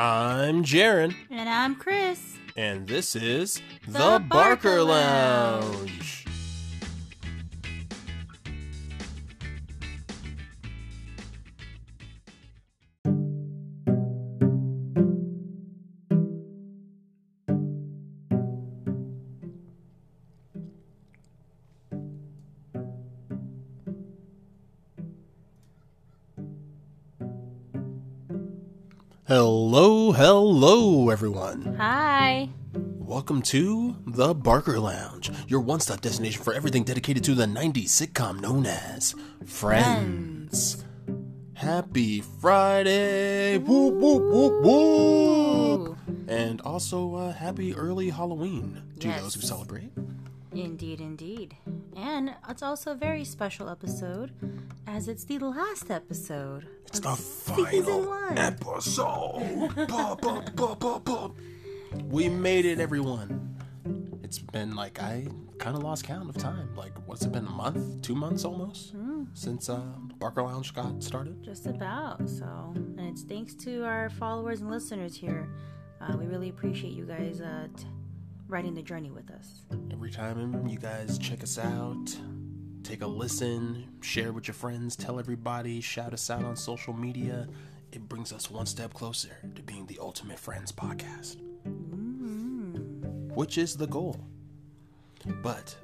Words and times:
I'm 0.00 0.62
Jaron, 0.62 1.12
And 1.28 1.48
I'm 1.48 1.74
Chris. 1.74 2.36
and 2.56 2.86
this 2.86 3.16
is 3.16 3.60
The, 3.84 3.92
The 3.94 3.98
Barker, 3.98 4.28
Barker 4.28 4.82
Lounge. 4.84 5.90
Hello, 5.90 5.97
everyone. 31.32 31.74
Hi. 31.76 32.48
Welcome 32.72 33.42
to 33.42 33.96
The 34.06 34.34
Barker 34.34 34.80
Lounge, 34.80 35.30
your 35.46 35.60
one 35.60 35.78
stop 35.80 36.00
destination 36.00 36.42
for 36.42 36.54
everything 36.54 36.84
dedicated 36.84 37.22
to 37.24 37.34
the 37.34 37.44
90s 37.44 37.88
sitcom 37.88 38.40
known 38.40 38.64
as 38.64 39.14
Friends. 39.44 40.86
Happy 41.52 42.22
Friday! 42.22 43.58
Woo, 43.58 43.88
woo, 43.90 44.30
woo, 44.30 44.62
woo! 44.62 45.96
And 46.28 46.62
also, 46.62 47.14
uh, 47.14 47.32
happy 47.34 47.74
early 47.74 48.08
Halloween 48.08 48.82
to 49.00 49.08
Yes. 49.08 49.20
those 49.20 49.34
who 49.34 49.42
celebrate. 49.42 49.90
Indeed, 50.52 51.02
indeed. 51.02 51.56
And 51.98 52.34
it's 52.48 52.62
also 52.62 52.92
a 52.92 52.94
very 52.94 53.24
special 53.24 53.68
episode, 53.68 54.32
as 54.86 55.08
it's 55.08 55.24
the 55.24 55.38
last 55.38 55.90
episode. 55.90 56.68
It's 56.86 57.00
the 57.00 57.16
final 57.16 58.14
episode. 58.36 59.42
We 62.04 62.28
made 62.28 62.66
it, 62.66 62.78
everyone. 62.78 63.56
It's 64.22 64.38
been 64.38 64.76
like 64.76 65.02
I 65.02 65.26
kind 65.58 65.74
of 65.76 65.82
lost 65.82 66.04
count 66.04 66.28
of 66.28 66.36
time. 66.36 66.74
Like, 66.76 66.92
what's 67.06 67.24
it 67.24 67.32
been? 67.32 67.46
A 67.46 67.50
month? 67.50 68.02
Two 68.02 68.14
months 68.14 68.44
almost 68.44 68.94
since 69.34 69.68
uh, 69.68 69.80
Barker 70.18 70.42
Lounge 70.42 70.72
got 70.74 71.02
started. 71.02 71.42
Just 71.42 71.66
about. 71.66 72.28
So, 72.28 72.46
and 72.76 73.00
it's 73.00 73.22
thanks 73.22 73.54
to 73.64 73.84
our 73.84 74.08
followers 74.10 74.60
and 74.60 74.70
listeners 74.70 75.16
here. 75.16 75.48
Uh, 76.00 76.16
we 76.16 76.26
really 76.26 76.48
appreciate 76.50 76.92
you 76.92 77.04
guys 77.04 77.40
uh, 77.40 77.66
t- 77.76 77.84
riding 78.48 78.74
the 78.74 78.82
journey 78.82 79.10
with 79.10 79.30
us. 79.30 79.62
Every 79.92 80.10
time 80.10 80.66
you 80.66 80.78
guys 80.78 81.18
check 81.18 81.42
us 81.42 81.58
out, 81.58 82.16
take 82.82 83.02
a 83.02 83.06
listen, 83.06 83.88
share 84.00 84.32
with 84.32 84.48
your 84.48 84.54
friends, 84.54 84.96
tell 84.96 85.18
everybody, 85.18 85.80
shout 85.80 86.12
us 86.12 86.30
out 86.30 86.44
on 86.44 86.56
social 86.56 86.94
media. 86.94 87.46
It 87.92 88.08
brings 88.08 88.32
us 88.32 88.50
one 88.50 88.66
step 88.66 88.94
closer 88.94 89.36
to 89.54 89.62
being 89.62 89.86
the 89.86 89.98
ultimate 90.00 90.38
friends 90.38 90.72
podcast, 90.72 91.36
which 93.34 93.58
is 93.58 93.76
the 93.76 93.86
goal. 93.86 94.18
But 95.42 95.76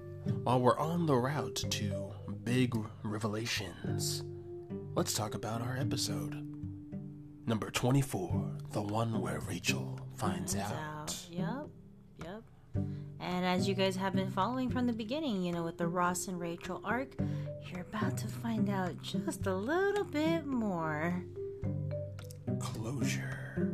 while 0.43 0.61
we're 0.61 0.79
on 0.79 1.07
the 1.07 1.17
route 1.17 1.65
to 1.71 2.13
big 2.45 2.75
revelations, 3.03 4.23
let's 4.95 5.13
talk 5.13 5.35
about 5.35 5.61
our 5.61 5.77
episode. 5.77 6.41
Number 7.47 7.71
24, 7.71 8.53
the 8.73 8.81
one 8.81 9.21
where 9.21 9.41
Rachel 9.41 10.01
finds 10.17 10.55
Turns 10.55 10.73
out. 10.73 11.17
Yep. 11.31 11.69
Yep. 12.25 12.43
And 13.25 13.47
as 13.47 13.67
you 13.67 13.75
guys 13.75 13.97
have 13.97 14.15
been 14.15 14.31
following 14.31 14.69
from 14.69 14.87
the 14.87 14.93
beginning, 14.93 15.43
you 15.43 15.51
know, 15.51 15.63
with 15.63 15.79
the 15.79 15.87
Ross 15.87 16.29
and 16.29 16.39
Rachel 16.39 16.83
arc, 16.85 17.09
you're 17.67 17.81
about 17.81 18.19
to 18.19 18.29
find 18.29 18.69
out 18.69 19.01
just 19.01 19.47
a 19.47 19.55
little 19.55 20.05
bit 20.05 20.45
more. 20.45 21.25
Closure. 22.61 23.73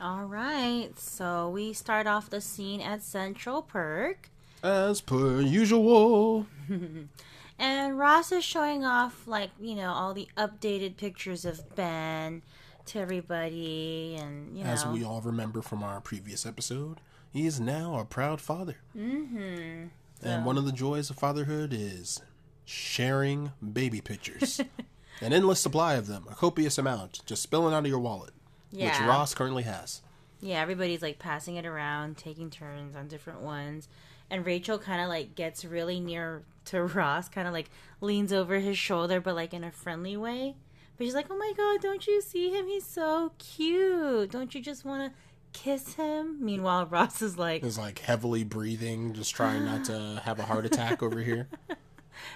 All 0.00 0.24
right. 0.24 0.90
So 0.96 1.50
we 1.50 1.72
start 1.72 2.08
off 2.08 2.30
the 2.30 2.40
scene 2.40 2.80
at 2.80 3.00
Central 3.00 3.62
Perk. 3.62 4.28
As 4.64 5.00
per 5.00 5.40
usual. 5.40 6.46
And 7.58 7.98
Ross 7.98 8.32
is 8.32 8.44
showing 8.44 8.84
off, 8.84 9.26
like, 9.26 9.50
you 9.60 9.74
know, 9.74 9.92
all 9.92 10.12
the 10.12 10.28
updated 10.36 10.96
pictures 10.96 11.44
of 11.44 11.74
Ben 11.76 12.42
to 12.86 12.98
everybody. 12.98 14.16
And, 14.18 14.56
you 14.56 14.64
know. 14.64 14.70
As 14.70 14.86
we 14.86 15.04
all 15.04 15.20
remember 15.20 15.62
from 15.62 15.82
our 15.82 16.00
previous 16.00 16.44
episode, 16.44 17.00
he 17.32 17.46
is 17.46 17.60
now 17.60 17.98
a 17.98 18.04
proud 18.04 18.40
father. 18.40 18.76
Mm-hmm. 18.96 19.86
And 20.22 20.44
one 20.44 20.56
of 20.58 20.64
the 20.64 20.72
joys 20.72 21.10
of 21.10 21.16
fatherhood 21.16 21.72
is 21.72 22.22
sharing 22.64 23.52
baby 23.72 24.00
pictures. 24.00 24.60
An 25.20 25.32
endless 25.32 25.60
supply 25.60 25.94
of 25.94 26.06
them, 26.06 26.26
a 26.28 26.34
copious 26.34 26.76
amount, 26.76 27.20
just 27.24 27.42
spilling 27.42 27.72
out 27.72 27.84
of 27.84 27.86
your 27.86 28.00
wallet, 28.00 28.32
which 28.72 28.98
Ross 29.00 29.32
currently 29.32 29.62
has. 29.62 30.02
Yeah, 30.40 30.60
everybody's 30.60 31.02
like 31.02 31.18
passing 31.18 31.54
it 31.56 31.64
around, 31.64 32.16
taking 32.16 32.50
turns 32.50 32.96
on 32.96 33.06
different 33.06 33.40
ones. 33.40 33.88
And 34.34 34.44
Rachel 34.44 34.80
kind 34.80 35.00
of 35.00 35.08
like 35.08 35.36
gets 35.36 35.64
really 35.64 36.00
near 36.00 36.42
to 36.64 36.82
Ross, 36.82 37.28
kind 37.28 37.46
of 37.46 37.54
like 37.54 37.70
leans 38.00 38.32
over 38.32 38.58
his 38.58 38.76
shoulder, 38.76 39.20
but 39.20 39.36
like 39.36 39.54
in 39.54 39.62
a 39.62 39.70
friendly 39.70 40.16
way. 40.16 40.56
But 40.96 41.04
she's 41.04 41.14
like, 41.14 41.26
oh 41.30 41.36
my 41.36 41.52
god, 41.56 41.80
don't 41.80 42.04
you 42.04 42.20
see 42.20 42.50
him? 42.50 42.66
He's 42.66 42.84
so 42.84 43.30
cute. 43.38 44.32
Don't 44.32 44.52
you 44.52 44.60
just 44.60 44.84
want 44.84 45.12
to 45.12 45.18
kiss 45.56 45.94
him? 45.94 46.44
Meanwhile, 46.44 46.86
Ross 46.86 47.22
is 47.22 47.38
like, 47.38 47.62
Is 47.62 47.78
like 47.78 48.00
heavily 48.00 48.42
breathing, 48.42 49.12
just 49.12 49.36
trying 49.36 49.64
not 49.66 49.84
to 49.84 50.20
have 50.24 50.40
a 50.40 50.42
heart 50.42 50.66
attack 50.66 51.00
over 51.00 51.20
here. 51.20 51.46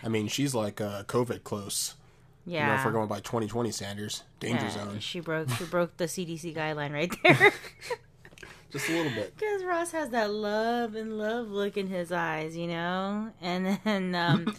I 0.04 0.08
mean, 0.08 0.28
she's 0.28 0.54
like 0.54 0.80
uh, 0.80 1.02
COVID 1.02 1.42
close. 1.42 1.96
You 2.46 2.52
know, 2.52 2.58
yeah. 2.60 2.78
if 2.78 2.84
we're 2.84 2.92
going 2.92 3.08
by 3.08 3.18
2020 3.18 3.72
standards, 3.72 4.22
danger 4.38 4.66
Yeah, 4.66 4.70
zone. 4.70 5.00
She 5.00 5.18
broke 5.18 5.50
she 5.50 5.64
broke 5.64 5.96
the 5.96 6.04
CDC 6.04 6.54
guideline 6.54 6.92
right 6.92 7.12
there. 7.24 7.52
Just 8.70 8.88
a 8.88 8.92
little 8.92 9.12
bit. 9.12 9.34
Because 9.36 9.64
Ross 9.64 9.92
has 9.92 10.10
that 10.10 10.30
love 10.30 10.94
and 10.94 11.16
love 11.18 11.48
look 11.48 11.76
in 11.76 11.86
his 11.86 12.12
eyes, 12.12 12.56
you 12.56 12.66
know? 12.66 13.30
And 13.40 13.78
then 13.84 14.14
um, 14.14 14.54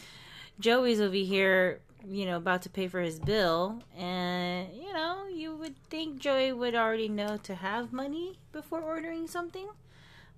Joey's 0.59 0.99
over 0.99 1.13
here, 1.15 1.79
you 2.07 2.25
know, 2.25 2.37
about 2.37 2.63
to 2.63 2.69
pay 2.69 2.87
for 2.87 2.99
his 3.01 3.19
bill. 3.19 3.83
And, 3.95 4.69
you 4.73 4.91
know, 4.93 5.27
you 5.31 5.55
would 5.55 5.75
think 5.89 6.17
Joey 6.19 6.51
would 6.51 6.73
already 6.75 7.07
know 7.09 7.37
to 7.43 7.55
have 7.55 7.93
money 7.93 8.39
before 8.51 8.81
ordering 8.81 9.27
something. 9.27 9.67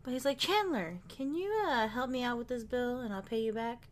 But 0.04 0.12
he's 0.14 0.26
like, 0.26 0.38
Chandler, 0.40 0.98
can 1.08 1.34
you 1.36 1.52
uh, 1.68 1.88
help 1.88 2.10
me 2.10 2.24
out 2.24 2.38
with 2.38 2.48
this 2.48 2.64
bill 2.64 3.00
and 3.00 3.14
I'll 3.14 3.22
pay 3.22 3.42
you 3.42 3.54
back? 3.54 3.88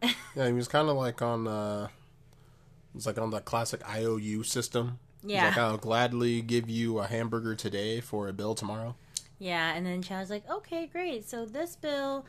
Yeah, 0.36 0.46
he 0.46 0.52
was 0.52 0.68
kind 0.68 0.88
of 0.88 0.96
like 0.96 1.20
on 1.22 1.48
uh 1.48 1.88
it's 2.94 3.06
like 3.06 3.18
on 3.18 3.30
the 3.30 3.40
classic 3.40 3.80
IOU 3.88 4.44
system. 4.44 5.00
He's 5.22 5.32
Yeah. 5.32 5.48
like 5.48 5.58
I'll 5.58 5.76
gladly 5.78 6.40
give 6.42 6.70
you 6.70 6.98
a 7.00 7.06
hamburger 7.08 7.56
today 7.56 8.00
for 8.00 8.28
a 8.28 8.32
bill 8.32 8.54
tomorrow. 8.54 8.94
Yeah, 9.38 9.74
and 9.74 9.86
then 9.86 10.02
Chandler's 10.02 10.30
like, 10.30 10.48
okay, 10.50 10.86
great. 10.86 11.28
So 11.28 11.44
this 11.44 11.76
bill 11.76 12.24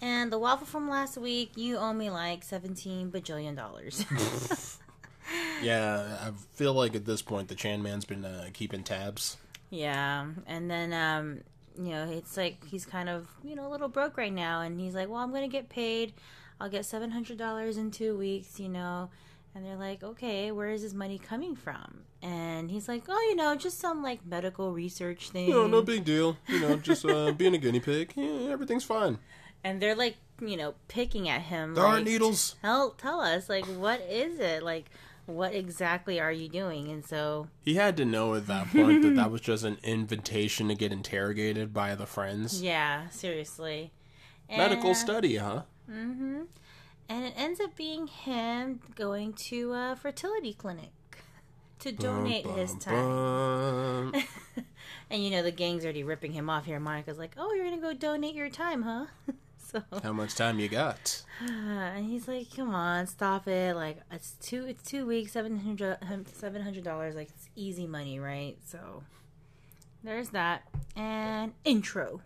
and 0.00 0.32
the 0.32 0.38
waffle 0.38 0.66
from 0.66 0.88
last 0.88 1.16
week, 1.16 1.52
you 1.56 1.76
owe 1.76 1.92
me 1.92 2.10
like 2.10 2.44
17 2.44 3.10
bajillion 3.10 3.56
dollars. 3.56 4.04
Yeah, 5.62 6.18
I 6.20 6.32
feel 6.54 6.74
like 6.74 6.94
at 6.96 7.06
this 7.06 7.22
point 7.22 7.48
the 7.48 7.54
Chan 7.54 7.82
man's 7.82 8.04
been 8.04 8.24
uh, 8.24 8.48
keeping 8.52 8.82
tabs. 8.82 9.36
Yeah, 9.70 10.26
and 10.46 10.70
then 10.70 10.92
um, 10.92 11.40
you 11.78 11.92
know, 11.92 12.10
it's 12.10 12.36
like 12.36 12.64
he's 12.66 12.84
kind 12.84 13.08
of 13.08 13.28
you 13.44 13.54
know 13.54 13.66
a 13.66 13.70
little 13.70 13.88
broke 13.88 14.16
right 14.16 14.32
now, 14.32 14.60
and 14.60 14.80
he's 14.80 14.94
like, 14.94 15.08
"Well, 15.08 15.20
I'm 15.20 15.32
gonna 15.32 15.48
get 15.48 15.68
paid. 15.68 16.14
I'll 16.60 16.68
get 16.68 16.84
seven 16.84 17.12
hundred 17.12 17.38
dollars 17.38 17.76
in 17.76 17.90
two 17.90 18.16
weeks," 18.18 18.58
you 18.58 18.68
know. 18.68 19.10
And 19.54 19.64
they're 19.66 19.76
like, 19.76 20.02
"Okay, 20.02 20.50
where 20.50 20.70
is 20.70 20.82
this 20.82 20.94
money 20.94 21.18
coming 21.18 21.54
from?" 21.54 22.04
And 22.22 22.70
he's 22.70 22.88
like, 22.88 23.04
"Oh, 23.08 23.20
you 23.28 23.36
know, 23.36 23.54
just 23.54 23.78
some 23.78 24.02
like 24.02 24.24
medical 24.24 24.72
research 24.72 25.30
thing." 25.30 25.50
No, 25.50 25.66
no 25.66 25.82
big 25.82 26.04
deal. 26.04 26.38
You 26.48 26.60
know, 26.60 26.76
just 26.76 27.04
uh, 27.04 27.32
being 27.36 27.54
a 27.54 27.58
guinea 27.58 27.80
pig. 27.80 28.12
Yeah, 28.16 28.50
everything's 28.50 28.84
fine. 28.84 29.18
and 29.64 29.80
they're 29.80 29.94
like, 29.94 30.16
you 30.40 30.56
know, 30.56 30.74
picking 30.88 31.28
at 31.28 31.42
him. 31.42 31.74
There 31.74 31.84
like, 31.84 32.00
are 32.00 32.04
needles. 32.04 32.56
Tell 32.62 32.90
tell 32.92 33.20
us, 33.20 33.48
like, 33.50 33.66
what 33.66 34.00
is 34.00 34.38
it? 34.40 34.62
Like, 34.62 34.86
what 35.26 35.54
exactly 35.54 36.18
are 36.18 36.32
you 36.32 36.48
doing? 36.48 36.88
And 36.90 37.04
so 37.04 37.48
He 37.62 37.74
had 37.74 37.96
to 37.98 38.04
know 38.06 38.34
at 38.34 38.46
that 38.46 38.70
point 38.72 39.02
that 39.02 39.14
that 39.16 39.30
was 39.30 39.40
just 39.42 39.64
an 39.64 39.76
invitation 39.84 40.68
to 40.68 40.74
get 40.74 40.92
interrogated 40.92 41.74
by 41.74 41.94
the 41.94 42.06
friends. 42.06 42.62
yeah, 42.62 43.08
seriously. 43.10 43.92
Medical 44.48 44.88
And- 44.88 44.96
study, 44.96 45.36
huh? 45.36 45.62
Mm-hmm. 45.90 46.42
And 47.08 47.24
it 47.24 47.34
ends 47.36 47.60
up 47.60 47.76
being 47.76 48.06
him 48.06 48.80
going 48.94 49.32
to 49.34 49.72
a 49.74 49.96
fertility 50.00 50.54
clinic 50.54 50.90
to 51.80 51.92
donate 51.92 52.44
Bum, 52.44 52.56
his 52.56 52.74
time. 52.76 54.12
bum. 54.12 54.24
and 55.10 55.22
you 55.22 55.30
know 55.30 55.42
the 55.42 55.50
gang's 55.50 55.84
already 55.84 56.04
ripping 56.04 56.32
him 56.32 56.48
off 56.48 56.64
here. 56.64 56.78
Monica's 56.80 57.18
like, 57.18 57.32
"Oh, 57.36 57.52
you're 57.54 57.64
gonna 57.64 57.80
go 57.82 57.92
donate 57.92 58.34
your 58.34 58.48
time, 58.48 58.82
huh?" 58.82 59.06
so, 59.58 59.82
How 60.02 60.12
much 60.12 60.34
time 60.34 60.58
you 60.60 60.68
got? 60.68 61.22
and 61.40 62.06
he's 62.06 62.28
like, 62.28 62.54
"Come 62.54 62.74
on, 62.74 63.06
stop 63.06 63.48
it! 63.48 63.74
Like 63.74 63.98
it's 64.10 64.32
two, 64.40 64.64
it's 64.66 64.82
two 64.82 65.04
weeks, 65.06 65.32
seven 65.32 65.58
hundred, 65.58 65.98
seven 66.32 66.62
hundred 66.62 66.84
dollars. 66.84 67.14
Like 67.14 67.28
it's 67.30 67.48
easy 67.56 67.86
money, 67.86 68.18
right?" 68.20 68.56
So 68.64 69.02
there's 70.04 70.30
that 70.30 70.62
and 70.96 71.52
intro. 71.64 72.20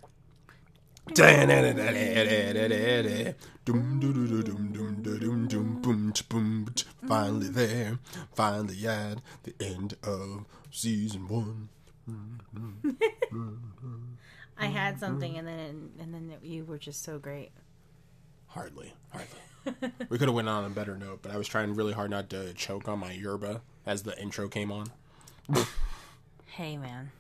Finally 7.06 7.48
there, 7.48 7.98
finally 8.34 8.86
at 8.86 9.18
the 9.44 9.54
end 9.60 9.96
of 10.02 10.44
season 10.70 11.28
one. 11.28 11.68
I 14.58 14.66
had 14.66 14.98
something, 14.98 15.36
and 15.36 15.46
then 15.46 15.90
and 16.00 16.14
then 16.14 16.32
you 16.42 16.64
were 16.64 16.78
just 16.78 17.02
so 17.02 17.18
great. 17.18 17.50
Hardly, 18.48 18.94
hardly. 19.10 19.92
we 20.08 20.18
could 20.18 20.28
have 20.28 20.34
went 20.34 20.48
on 20.48 20.64
a 20.64 20.70
better 20.70 20.96
note, 20.96 21.20
but 21.22 21.30
I 21.32 21.36
was 21.36 21.46
trying 21.48 21.74
really 21.74 21.92
hard 21.92 22.10
not 22.10 22.30
to 22.30 22.54
choke 22.54 22.88
on 22.88 22.98
my 22.98 23.12
yerba 23.12 23.60
as 23.84 24.02
the 24.02 24.18
intro 24.20 24.48
came 24.48 24.72
on. 24.72 24.86
Hey, 26.46 26.76
man. 26.76 27.10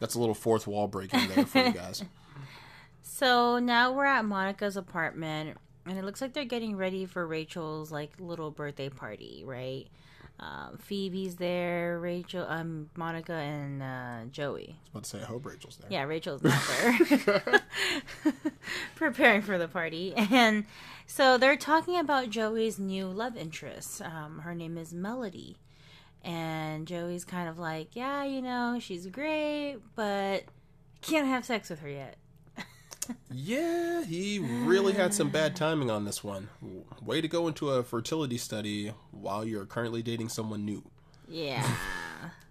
That's 0.00 0.14
a 0.14 0.18
little 0.20 0.34
fourth 0.34 0.66
wall 0.66 0.88
breaking 0.88 1.28
there 1.28 1.46
for 1.46 1.58
you 1.58 1.72
guys. 1.72 2.02
So 3.10 3.58
now 3.58 3.92
we're 3.92 4.04
at 4.04 4.26
Monica's 4.26 4.76
apartment, 4.76 5.56
and 5.86 5.98
it 5.98 6.04
looks 6.04 6.20
like 6.20 6.34
they're 6.34 6.44
getting 6.44 6.76
ready 6.76 7.06
for 7.06 7.26
Rachel's 7.26 7.90
like 7.90 8.12
little 8.20 8.50
birthday 8.50 8.90
party, 8.90 9.42
right? 9.46 9.86
Um, 10.38 10.78
Phoebe's 10.78 11.36
there, 11.36 11.98
Rachel, 11.98 12.46
um, 12.46 12.90
Monica, 12.96 13.32
and 13.32 13.82
uh, 13.82 14.30
Joey. 14.30 14.76
I 14.76 14.82
was 14.82 14.90
about 14.90 15.04
to 15.04 15.10
say, 15.10 15.22
I 15.22 15.24
hope 15.24 15.46
Rachel's 15.46 15.78
there. 15.78 15.90
Yeah, 15.90 16.02
Rachel's 16.02 16.42
not 16.44 16.62
there. 17.24 17.62
Preparing 18.94 19.40
for 19.42 19.56
the 19.58 19.68
party. 19.68 20.12
And 20.14 20.66
so 21.06 21.38
they're 21.38 21.56
talking 21.56 21.98
about 21.98 22.28
Joey's 22.30 22.78
new 22.78 23.06
love 23.06 23.36
interest. 23.38 24.02
Um, 24.02 24.40
her 24.40 24.54
name 24.54 24.76
is 24.76 24.92
Melody. 24.92 25.56
And 26.22 26.86
Joey's 26.86 27.24
kind 27.24 27.48
of 27.48 27.58
like, 27.58 27.96
yeah, 27.96 28.22
you 28.22 28.42
know, 28.42 28.78
she's 28.78 29.06
great, 29.06 29.78
but 29.96 30.44
can't 31.00 31.26
have 31.26 31.44
sex 31.46 31.70
with 31.70 31.80
her 31.80 31.88
yet. 31.88 32.16
Yeah, 33.30 34.04
he 34.04 34.38
really 34.38 34.92
had 34.92 35.14
some 35.14 35.30
bad 35.30 35.54
timing 35.56 35.90
on 35.90 36.04
this 36.04 36.24
one. 36.24 36.48
Way 37.02 37.20
to 37.20 37.28
go 37.28 37.46
into 37.48 37.70
a 37.70 37.82
fertility 37.82 38.38
study 38.38 38.92
while 39.10 39.44
you're 39.44 39.66
currently 39.66 40.02
dating 40.02 40.28
someone 40.28 40.64
new. 40.64 40.82
Yeah. 41.28 41.66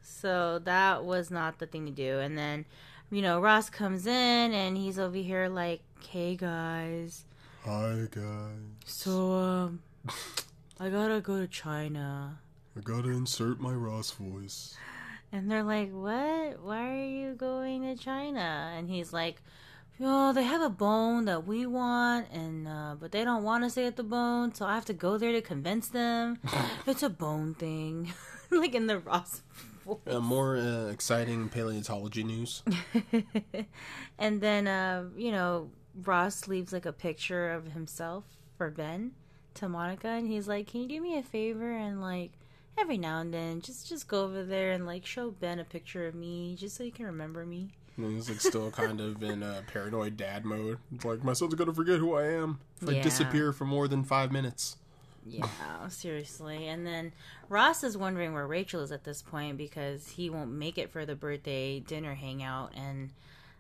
so 0.02 0.60
that 0.60 1.04
was 1.04 1.30
not 1.32 1.60
the 1.60 1.66
thing 1.68 1.86
to 1.86 1.92
do. 1.92 2.20
And 2.20 2.38
then, 2.38 2.66
you 3.12 3.22
know, 3.22 3.40
Ross 3.40 3.70
comes 3.70 4.08
in 4.08 4.54
and 4.54 4.78
he's 4.78 5.00
over 5.00 5.18
here 5.18 5.50
like, 5.50 5.82
hey 6.10 6.36
guys. 6.36 7.26
Hi, 7.66 8.08
guys. 8.12 8.58
So, 8.86 9.32
um, 9.34 9.82
I 10.80 10.90
gotta 10.90 11.20
go 11.22 11.40
to 11.40 11.48
China. 11.48 12.40
I 12.76 12.82
gotta 12.82 13.10
insert 13.10 13.60
my 13.60 13.74
Ross 13.74 14.12
voice. 14.12 14.76
And 15.32 15.52
they're 15.52 15.64
like, 15.64 15.92
what? 15.92 16.62
Why 16.62 16.92
are 16.92 17.06
you 17.06 17.34
going 17.34 17.82
to 17.82 18.02
China? 18.02 18.74
And 18.78 18.90
he's 18.90 19.12
like, 19.12 19.42
oh, 20.02 20.34
they 20.34 20.44
have 20.44 20.62
a 20.62 20.70
bone 20.70 21.26
that 21.26 21.46
we 21.46 21.66
want, 21.66 22.28
and 22.32 22.68
uh, 22.68 22.96
but 23.00 23.12
they 23.12 23.24
don't 23.24 23.44
want 23.44 23.64
to 23.64 23.70
to 23.70 23.82
get 23.82 23.96
the 23.96 24.04
bone, 24.04 24.54
so 24.54 24.66
I 24.66 24.76
have 24.76 24.86
to 24.86 24.94
go 24.94 25.18
there 25.18 25.32
to 25.32 25.42
convince 25.42 25.88
them. 25.90 26.40
it's 26.88 27.04
a 27.04 27.10
bone 27.10 27.54
thing, 27.54 28.14
like 28.52 28.76
in 28.76 28.88
the 28.88 29.00
Ross. 29.00 29.44
Uh, 30.06 30.20
more 30.20 30.58
uh, 30.58 30.88
exciting 30.88 31.48
paleontology 31.48 32.24
news. 32.24 32.62
and 34.20 34.42
then, 34.42 34.68
uh, 34.68 35.06
you 35.16 35.32
know, 35.32 35.70
Ross 36.04 36.48
leaves 36.48 36.74
like 36.74 36.86
a 36.86 36.92
picture 36.92 37.52
of 37.52 37.70
himself 37.70 38.26
for 38.58 38.70
Ben 38.70 39.12
to 39.56 39.70
Monica, 39.70 40.10
and 40.10 40.28
he's 40.28 40.48
like, 40.48 40.68
"Can 40.68 40.82
you 40.82 40.88
do 40.88 41.02
me 41.02 41.18
a 41.18 41.24
favor 41.24 41.72
and 41.72 42.02
like." 42.02 42.32
Every 42.80 43.00
now 43.00 43.22
and 43.22 43.34
then, 43.34 43.62
just 43.62 43.90
just 43.90 44.08
go 44.08 44.24
over 44.24 44.44
there 44.44 44.72
and 44.72 44.86
like 44.86 45.04
show 45.04 45.32
Ben 45.32 45.58
a 45.58 45.64
picture 45.64 46.06
of 46.06 46.14
me, 46.14 46.56
just 46.56 46.76
so 46.76 46.84
he 46.84 46.92
can 46.92 47.08
remember 47.08 47.44
me. 47.44 47.72
And 47.98 48.14
he's 48.16 48.30
like 48.30 48.40
still 48.40 48.70
kind 48.70 49.02
of 49.02 49.22
in 49.24 49.42
a 49.42 49.64
paranoid 49.72 50.18
dad 50.18 50.46
mode. 50.46 50.78
It's 50.94 51.04
like 51.04 51.24
my 51.24 51.34
son's 51.34 51.56
gonna 51.56 51.74
forget 51.74 51.98
who 51.98 52.14
I 52.14 52.28
am 52.28 52.60
if 52.82 52.90
I 52.90 53.00
disappear 53.02 53.52
for 53.52 53.66
more 53.66 53.88
than 53.88 54.04
five 54.04 54.32
minutes. 54.32 54.78
Yeah, 55.26 55.88
seriously. 55.90 56.68
And 56.68 56.86
then 56.86 57.12
Ross 57.50 57.84
is 57.84 57.98
wondering 57.98 58.34
where 58.34 58.48
Rachel 58.48 58.82
is 58.82 58.92
at 58.92 59.04
this 59.04 59.22
point 59.22 59.58
because 59.58 60.08
he 60.10 60.30
won't 60.30 60.52
make 60.52 60.78
it 60.78 60.92
for 60.92 61.06
the 61.06 61.16
birthday 61.16 61.80
dinner 61.80 62.16
hangout. 62.16 62.72
And 62.76 63.10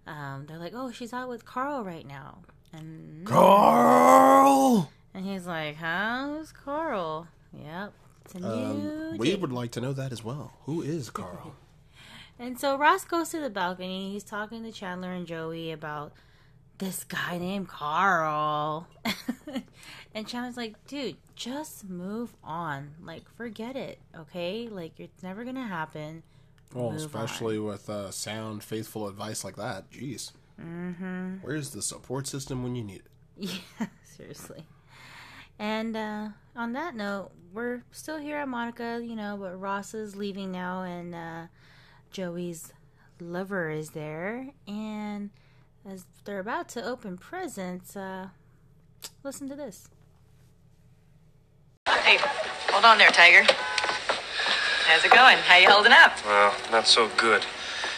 um, 0.06 0.46
they're 0.48 0.60
like, 0.60 0.74
"Oh, 0.76 0.92
she's 0.92 1.14
out 1.14 1.30
with 1.30 1.46
Carl 1.46 1.84
right 1.84 2.08
now." 2.08 2.40
And 2.74 3.26
Carl. 3.26 4.92
and 5.14 5.26
he's 5.26 5.46
like, 5.48 5.78
"Huh? 5.78 6.28
Who's 6.38 6.52
Carl?" 6.52 7.28
Yep, 7.54 7.94
it's 8.26 8.36
a 8.36 8.40
new. 8.40 8.48
Um, 8.48 9.18
we 9.18 9.36
would 9.36 9.52
like 9.52 9.72
to 9.72 9.82
know 9.82 9.94
that 9.94 10.12
as 10.12 10.24
well. 10.24 10.54
Who 10.66 10.82
is 10.82 11.10
Carl? 11.10 11.56
And 12.40 12.60
so 12.60 12.78
Ross 12.78 13.04
goes 13.04 13.30
to 13.30 13.40
the 13.40 13.50
balcony. 13.50 14.12
He's 14.12 14.24
talking 14.24 14.64
to 14.64 14.72
Chandler 14.72 15.12
and 15.12 15.26
Joey 15.26 15.72
about 15.72 16.14
this 16.78 17.04
guy 17.04 17.38
named 17.38 17.68
Carl. 17.68 18.88
and 20.14 20.28
Chandler's 20.28 20.58
like, 20.58 20.76
dude, 20.88 21.18
just 21.36 21.90
move 21.90 22.36
on. 22.44 22.92
Like, 23.02 23.24
forget 23.36 23.76
it, 23.76 24.00
okay? 24.16 24.68
Like, 24.70 25.00
it's 25.00 25.24
never 25.24 25.44
going 25.44 25.56
to 25.56 25.64
happen. 25.64 26.24
Well, 26.74 26.92
Move 26.92 27.02
especially 27.02 27.58
with 27.60 27.90
uh, 27.90 28.12
sound, 28.12 28.64
faithful 28.64 29.08
advice 29.08 29.44
like 29.44 29.56
that. 29.56 29.90
Jeez. 29.90 30.32
Mm-hmm. 30.62 31.38
Where's 31.42 31.72
the 31.72 31.82
support 31.82 32.28
system 32.28 32.64
when 32.64 32.76
you 32.76 32.84
need 32.84 33.02
it? 33.02 33.12
Yeah, 33.80 33.88
seriously. 34.04 34.66
And 35.60 35.96
uh, 35.96 36.30
on 36.56 36.74
that 36.74 36.96
note, 36.96 37.32
we're 37.54 37.84
still 37.92 38.18
here 38.18 38.38
at 38.38 38.48
Monica, 38.48 39.00
you 39.04 39.16
know, 39.16 39.38
but 39.40 39.60
Ross 39.60 39.94
is 39.94 40.16
leaving 40.16 40.52
now, 40.52 40.84
and 40.84 41.16
uh, 41.16 41.44
Joey's 42.18 42.74
lover 43.20 43.70
is 43.70 43.92
there. 43.92 44.48
And 44.68 45.30
as 45.88 46.04
they're 46.26 46.40
about 46.40 46.68
to 46.70 46.84
open 46.84 47.16
presents, 47.16 47.96
uh, 47.96 48.30
listen 49.24 49.48
to 49.50 49.56
this. 49.56 49.88
Hey, 51.88 52.18
hold 52.72 52.86
on 52.86 52.98
there, 52.98 53.12
Tiger. 53.12 53.44
How's 54.88 55.06
it 55.06 55.12
going? 55.12 55.38
How 55.38 55.58
you 55.58 55.70
holding 55.70 55.92
up? 55.92 56.14
Well, 56.26 56.56
not 56.72 56.88
so 56.88 57.08
good. 57.18 57.46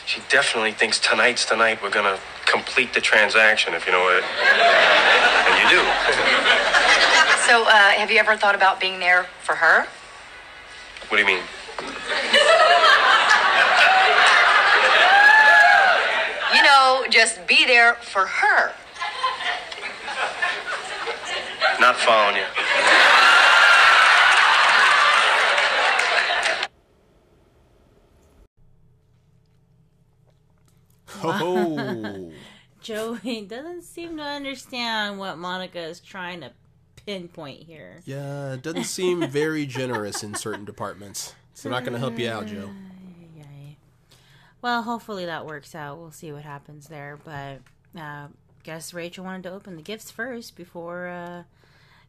She 0.05 0.19
definitely 0.27 0.73
thinks 0.73 0.99
tonight's 0.99 1.45
the 1.45 1.55
night 1.55 1.81
we're 1.81 1.89
gonna 1.89 2.19
complete 2.45 2.93
the 2.93 2.99
transaction, 2.99 3.73
if 3.73 3.85
you 3.85 3.93
know 3.93 4.03
what. 4.03 4.21
And 4.21 5.63
you 5.63 5.79
do. 5.79 5.81
So, 7.47 7.63
uh, 7.63 7.93
have 7.93 8.11
you 8.11 8.19
ever 8.19 8.37
thought 8.37 8.53
about 8.53 8.79
being 8.79 8.99
there 8.99 9.23
for 9.41 9.55
her? 9.55 9.87
What 11.07 11.17
do 11.17 11.23
you 11.23 11.25
mean? 11.25 11.41
You 16.53 16.63
know, 16.89 17.05
just 17.09 17.45
be 17.47 17.65
there 17.65 17.95
for 17.95 18.25
her. 18.25 18.71
Not 21.79 21.95
following 21.97 22.35
you. 22.37 22.43
Oh, 31.21 32.31
Joey 32.81 33.41
doesn't 33.41 33.83
seem 33.83 34.17
to 34.17 34.23
understand 34.23 35.19
what 35.19 35.37
Monica 35.37 35.79
is 35.81 35.99
trying 35.99 36.41
to 36.41 36.51
pinpoint 37.05 37.63
here. 37.63 38.01
yeah. 38.05 38.53
It 38.53 38.61
doesn't 38.61 38.85
seem 38.85 39.27
very 39.29 39.65
generous 39.65 40.23
in 40.23 40.35
certain 40.35 40.65
departments. 40.65 41.33
So 41.53 41.69
not 41.69 41.83
going 41.83 41.93
to 41.93 41.99
help 41.99 42.17
you 42.17 42.29
out, 42.29 42.47
Joe. 42.47 42.69
Well, 44.61 44.83
hopefully 44.83 45.25
that 45.25 45.45
works 45.45 45.73
out. 45.75 45.97
We'll 45.99 46.11
see 46.11 46.31
what 46.31 46.43
happens 46.43 46.87
there. 46.87 47.17
But 47.23 47.59
uh, 47.99 48.27
guess 48.63 48.93
Rachel 48.93 49.23
wanted 49.25 49.43
to 49.43 49.51
open 49.51 49.75
the 49.75 49.81
gifts 49.81 50.11
first 50.11 50.55
before 50.55 51.07
uh, 51.07 51.43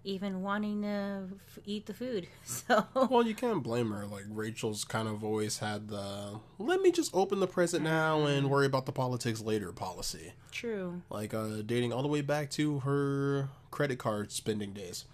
even 0.03 0.43
wanting 0.43 0.83
to 0.83 1.29
f- 1.47 1.59
eat 1.65 1.87
the 1.87 1.95
food. 1.95 2.27
So 2.45 2.87
Well, 2.95 3.25
you 3.27 3.35
can't 3.35 3.63
blame 3.63 3.91
her. 3.93 4.07
Like 4.07 4.25
Rachel's 4.29 4.85
kind 4.85 5.07
of 5.09 5.23
always 5.23 5.59
had 5.59 5.89
the 5.89 6.41
"let 6.59 6.81
me 6.81 6.91
just 6.91 7.15
open 7.15 7.39
the 7.41 7.47
present 7.47 7.85
now 7.85 8.25
and 8.27 8.51
worry 8.51 8.67
about 8.67 8.87
the 8.87 8.93
politics 8.93 9.41
later" 9.41 9.71
policy. 9.73 10.33
true. 10.51 11.03
Like 11.11 11.33
uh, 11.33 11.63
dating 11.65 11.93
all 11.93 12.03
the 12.03 12.09
way 12.09 12.21
back 12.23 12.51
to 12.51 12.81
her 12.81 13.49
credit 13.71 13.99
card 14.01 14.33
spending 14.33 14.73
days. 14.73 15.05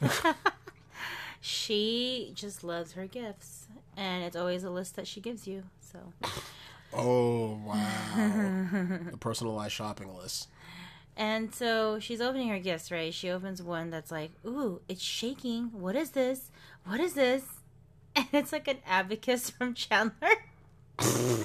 She 1.40 2.32
just 2.34 2.64
loves 2.64 2.92
her 2.92 3.06
gifts, 3.06 3.66
and 3.98 4.24
it's 4.24 4.34
always 4.34 4.64
a 4.64 4.70
list 4.70 4.96
that 4.96 5.06
she 5.06 5.20
gives 5.20 5.46
you. 5.46 5.64
So 5.80 5.98
Oh 6.96 7.60
wow, 7.64 7.76
the 9.10 9.16
personalized 9.18 9.72
shopping 9.72 10.14
list. 10.14 10.48
And 11.16 11.54
so 11.54 11.98
she's 12.00 12.20
opening 12.20 12.48
her 12.48 12.58
gifts, 12.58 12.90
right? 12.90 13.14
She 13.14 13.30
opens 13.30 13.62
one 13.62 13.90
that's 13.90 14.10
like, 14.10 14.32
"Ooh, 14.46 14.80
it's 14.88 15.02
shaking. 15.02 15.70
What 15.72 15.96
is 15.96 16.10
this? 16.10 16.50
What 16.84 17.00
is 17.00 17.14
this?" 17.14 17.44
And 18.16 18.28
it's 18.32 18.52
like 18.52 18.68
an 18.68 18.78
abacus 18.86 19.50
from 19.50 19.74
Chandler. 19.74 20.12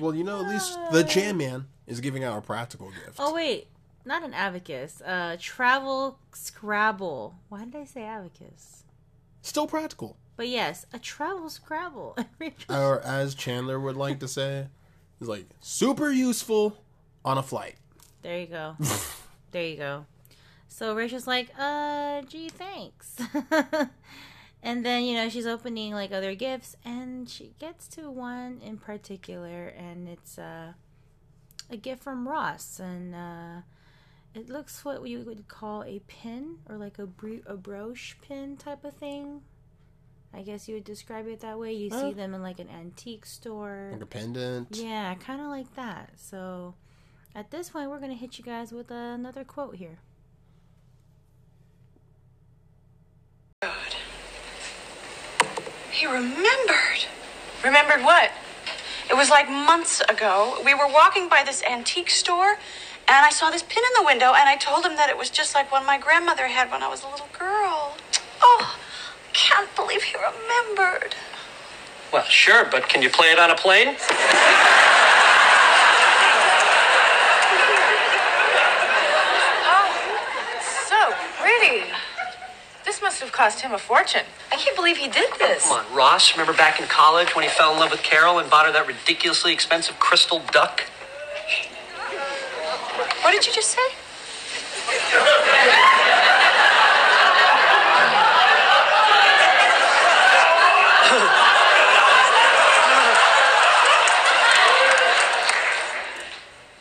Well, 0.00 0.14
you 0.14 0.22
know, 0.22 0.40
at 0.40 0.48
least 0.48 0.78
the 0.92 1.02
Chan 1.02 1.36
Man 1.36 1.66
is 1.86 2.00
giving 2.00 2.22
out 2.22 2.38
a 2.38 2.40
practical 2.40 2.90
gift. 2.90 3.16
Oh 3.18 3.34
wait, 3.34 3.66
not 4.04 4.22
an 4.22 4.32
abacus. 4.32 5.00
Uh, 5.00 5.36
travel 5.40 6.18
Scrabble. 6.32 7.34
Why 7.48 7.64
did 7.64 7.74
I 7.74 7.84
say 7.84 8.04
abacus? 8.04 8.84
Still 9.42 9.66
practical. 9.66 10.16
But 10.36 10.48
yes, 10.48 10.86
a 10.92 10.98
travel 10.98 11.50
Scrabble. 11.50 12.16
Or 12.68 13.00
as 13.00 13.34
Chandler 13.34 13.80
would 13.80 13.96
like 13.96 14.20
to 14.20 14.28
say, 14.28 14.68
is 15.20 15.28
like 15.28 15.46
super 15.60 16.10
useful 16.10 16.76
on 17.24 17.38
a 17.38 17.42
flight. 17.42 17.76
There 18.22 18.38
you 18.38 18.46
go. 18.46 18.76
there 19.50 19.64
you 19.64 19.76
go. 19.76 20.06
So 20.68 20.94
Rachel's 20.94 21.26
like, 21.26 21.48
uh, 21.58 22.22
gee, 22.22 22.50
thanks. 22.50 23.16
and 24.62 24.84
then, 24.84 25.04
you 25.04 25.14
know, 25.14 25.28
she's 25.28 25.46
opening 25.46 25.92
like 25.92 26.12
other 26.12 26.34
gifts 26.34 26.76
and 26.84 27.28
she 27.28 27.54
gets 27.58 27.88
to 27.88 28.10
one 28.10 28.60
in 28.62 28.76
particular 28.76 29.66
and 29.68 30.08
it's 30.08 30.38
uh, 30.38 30.74
a 31.70 31.76
gift 31.76 32.02
from 32.02 32.28
Ross. 32.28 32.78
And 32.78 33.14
uh, 33.14 33.60
it 34.34 34.48
looks 34.48 34.84
what 34.84 35.06
you 35.08 35.20
would 35.20 35.48
call 35.48 35.82
a 35.84 36.00
pin 36.06 36.58
or 36.68 36.76
like 36.76 36.98
a, 36.98 37.06
bro- 37.06 37.40
a 37.46 37.56
brooch 37.56 38.16
pin 38.22 38.56
type 38.56 38.84
of 38.84 38.94
thing. 38.94 39.42
I 40.32 40.42
guess 40.42 40.68
you 40.68 40.74
would 40.74 40.84
describe 40.84 41.26
it 41.26 41.40
that 41.40 41.58
way. 41.58 41.72
You 41.72 41.90
Huh? 41.90 42.00
see 42.00 42.06
oh. 42.08 42.12
them 42.12 42.34
in 42.34 42.42
like 42.42 42.58
an 42.60 42.68
antique 42.68 43.24
store. 43.26 43.90
Like 43.92 44.02
a 44.02 44.06
pendant. 44.06 44.76
Yeah, 44.76 45.14
kind 45.14 45.40
of 45.40 45.48
like 45.48 45.74
that. 45.74 46.10
So 46.16 46.74
at 47.34 47.50
this 47.50 47.70
point, 47.70 47.90
we're 47.90 47.98
going 47.98 48.10
to 48.10 48.16
hit 48.16 48.38
you 48.38 48.44
guys 48.44 48.70
with 48.72 48.90
another 48.90 49.44
quote 49.44 49.76
here. 49.76 49.98
He 55.90 56.06
remembered. 56.06 57.06
Remembered 57.64 58.02
what? 58.04 58.30
It 59.10 59.16
was 59.16 59.30
like 59.30 59.48
months 59.48 60.00
ago. 60.02 60.60
We 60.64 60.74
were 60.74 60.86
walking 60.86 61.28
by 61.28 61.42
this 61.44 61.62
antique 61.64 62.10
store, 62.10 62.58
and 63.08 63.24
I 63.24 63.30
saw 63.30 63.50
this 63.50 63.62
pin 63.62 63.82
in 63.82 64.02
the 64.02 64.06
window, 64.06 64.34
and 64.34 64.48
I 64.48 64.56
told 64.56 64.84
him 64.84 64.96
that 64.96 65.08
it 65.08 65.16
was 65.16 65.30
just 65.30 65.54
like 65.54 65.72
one 65.72 65.84
my 65.86 65.98
grandmother 65.98 66.46
had 66.46 66.70
when 66.70 66.82
I 66.82 66.88
was 66.88 67.02
a 67.02 67.08
little 67.08 67.28
girl. 67.38 67.96
Oh, 68.42 68.76
I 68.76 69.32
can't 69.32 69.74
believe 69.74 70.02
he 70.02 70.14
remembered. 70.16 71.14
Well, 72.12 72.24
sure, 72.24 72.66
but 72.70 72.88
can 72.88 73.02
you 73.02 73.10
play 73.10 73.28
it 73.28 73.38
on 73.38 73.50
a 73.50 73.56
plane? 73.56 73.96
Oh, 79.70 79.86
so 80.88 80.98
pretty. 81.42 81.84
This 82.84 83.02
must 83.02 83.20
have 83.20 83.32
cost 83.32 83.60
him 83.60 83.72
a 83.72 83.78
fortune. 83.78 84.24
I 84.50 84.56
can't 84.56 84.74
believe 84.76 84.96
he 84.96 85.08
did 85.08 85.30
this. 85.38 85.64
Come 85.68 85.84
on, 85.84 85.94
Ross. 85.94 86.32
Remember 86.32 86.54
back 86.54 86.80
in 86.80 86.86
college 86.86 87.34
when 87.36 87.44
he 87.44 87.50
fell 87.50 87.72
in 87.74 87.78
love 87.78 87.90
with 87.90 88.02
Carol 88.02 88.38
and 88.38 88.48
bought 88.50 88.66
her 88.66 88.72
that 88.72 88.86
ridiculously 88.86 89.52
expensive 89.52 89.98
crystal 89.98 90.40
duck? 90.52 90.84
What 93.22 93.32
did 93.32 93.46
you 93.46 93.52
just 93.52 93.68
say? 93.70 93.80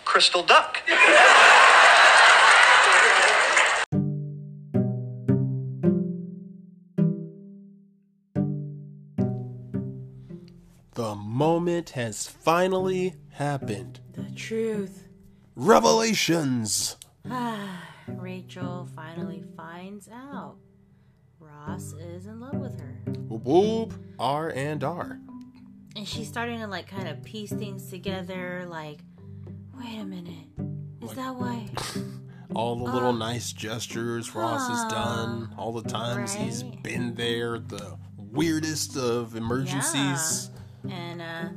Crystal 0.06 0.44
duck. 0.44 0.82
The 10.94 11.16
moment 11.16 11.92
has 11.92 12.28
finally 12.28 13.16
happened. 13.32 14.00
The 14.14 14.32
truth. 14.36 15.07
Revelations! 15.60 16.98
Rachel 18.08 18.88
finally 18.96 19.44
finds 19.58 20.08
out 20.08 20.58
Ross 21.40 21.94
is 21.94 22.28
in 22.28 22.40
love 22.40 22.54
with 22.54 22.80
her. 22.80 23.02
Whoop 23.28 23.44
whoop. 23.44 23.94
R 24.20 24.52
and 24.52 24.84
R. 24.84 25.20
And 25.96 26.08
she's 26.08 26.28
starting 26.28 26.60
to 26.60 26.68
like 26.68 26.88
kind 26.88 27.08
of 27.08 27.24
piece 27.24 27.52
things 27.52 27.90
together 27.90 28.68
like, 28.70 29.00
wait 29.76 29.98
a 29.98 30.06
minute. 30.06 30.46
Is 31.02 31.14
that 31.14 31.36
why? 31.36 31.68
All 32.54 32.76
the 32.76 32.84
little 32.84 33.14
nice 33.14 33.52
gestures 33.52 34.36
Ross 34.36 34.68
has 34.70 34.92
done. 34.92 35.56
All 35.58 35.72
the 35.72 35.90
times 35.90 36.36
he's 36.36 36.62
been 36.62 37.16
there. 37.16 37.58
The 37.58 37.98
weirdest 38.16 38.96
of 38.96 39.36
emergencies. 39.36 40.52
And, 40.88 41.20
uh, 41.20 41.50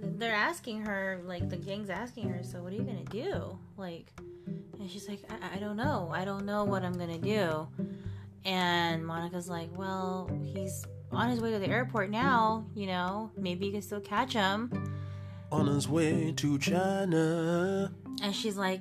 they're 0.00 0.34
asking 0.34 0.82
her, 0.82 1.20
like, 1.24 1.48
the 1.48 1.56
gang's 1.56 1.90
asking 1.90 2.28
her, 2.30 2.42
so 2.42 2.62
what 2.62 2.72
are 2.72 2.76
you 2.76 2.84
to 3.04 3.12
do? 3.12 3.58
Like, 3.76 4.12
and 4.78 4.90
she's 4.90 5.08
like, 5.08 5.20
I-, 5.30 5.56
I 5.56 5.58
don't 5.58 5.76
know. 5.76 6.10
I 6.12 6.24
don't 6.24 6.46
know 6.46 6.64
what 6.64 6.84
I'm 6.84 6.94
to 7.10 7.18
do. 7.18 7.66
And 8.44 9.04
Monica's 9.04 9.48
like, 9.48 9.68
well, 9.76 10.30
he's 10.42 10.84
on 11.10 11.28
his 11.28 11.40
way 11.40 11.50
to 11.52 11.58
the 11.58 11.68
airport 11.68 12.10
now, 12.10 12.66
you 12.74 12.86
know, 12.86 13.30
maybe 13.36 13.66
you 13.66 13.72
can 13.72 13.82
still 13.82 14.00
catch 14.00 14.32
him. 14.32 14.70
On 15.50 15.66
his 15.66 15.88
way 15.88 16.32
to 16.32 16.58
China. 16.58 17.92
And 18.22 18.34
she's 18.34 18.56
like, 18.56 18.80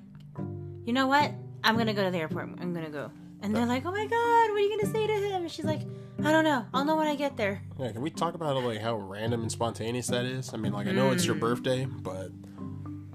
you 0.86 0.94
know 0.94 1.08
what? 1.08 1.32
I'm 1.64 1.78
gonna 1.78 1.94
go 1.94 2.04
to 2.04 2.12
the 2.12 2.20
airport. 2.20 2.50
I'm 2.60 2.74
gonna 2.74 2.90
go. 2.90 3.12
And 3.46 3.56
they're 3.56 3.68
like, 3.68 3.86
oh 3.86 3.92
my 3.92 4.06
god, 4.08 4.50
what 4.50 4.56
are 4.56 4.60
you 4.60 4.76
gonna 4.82 4.92
say 4.92 5.06
to 5.06 5.14
him? 5.14 5.42
And 5.44 5.52
she's 5.52 5.66
like, 5.66 5.82
I 6.24 6.32
don't 6.32 6.44
know. 6.44 6.66
I'll 6.74 6.84
know 6.84 6.96
when 6.96 7.06
I 7.06 7.16
get 7.16 7.38
there. 7.38 7.62
Yeah, 7.80 7.92
can 7.92 8.02
we 8.02 8.10
talk 8.10 8.34
about 8.34 8.56
like 8.64 8.82
how 8.82 8.96
random 8.96 9.42
and 9.44 9.52
spontaneous 9.52 10.08
that 10.08 10.26
is? 10.26 10.52
I 10.52 10.58
mean, 10.58 10.74
like 10.74 10.88
I 10.88 10.92
know 10.94 11.12
it's 11.12 11.24
Hmm. 11.26 11.32
your 11.34 11.36
birthday, 11.40 11.86
but 11.86 12.30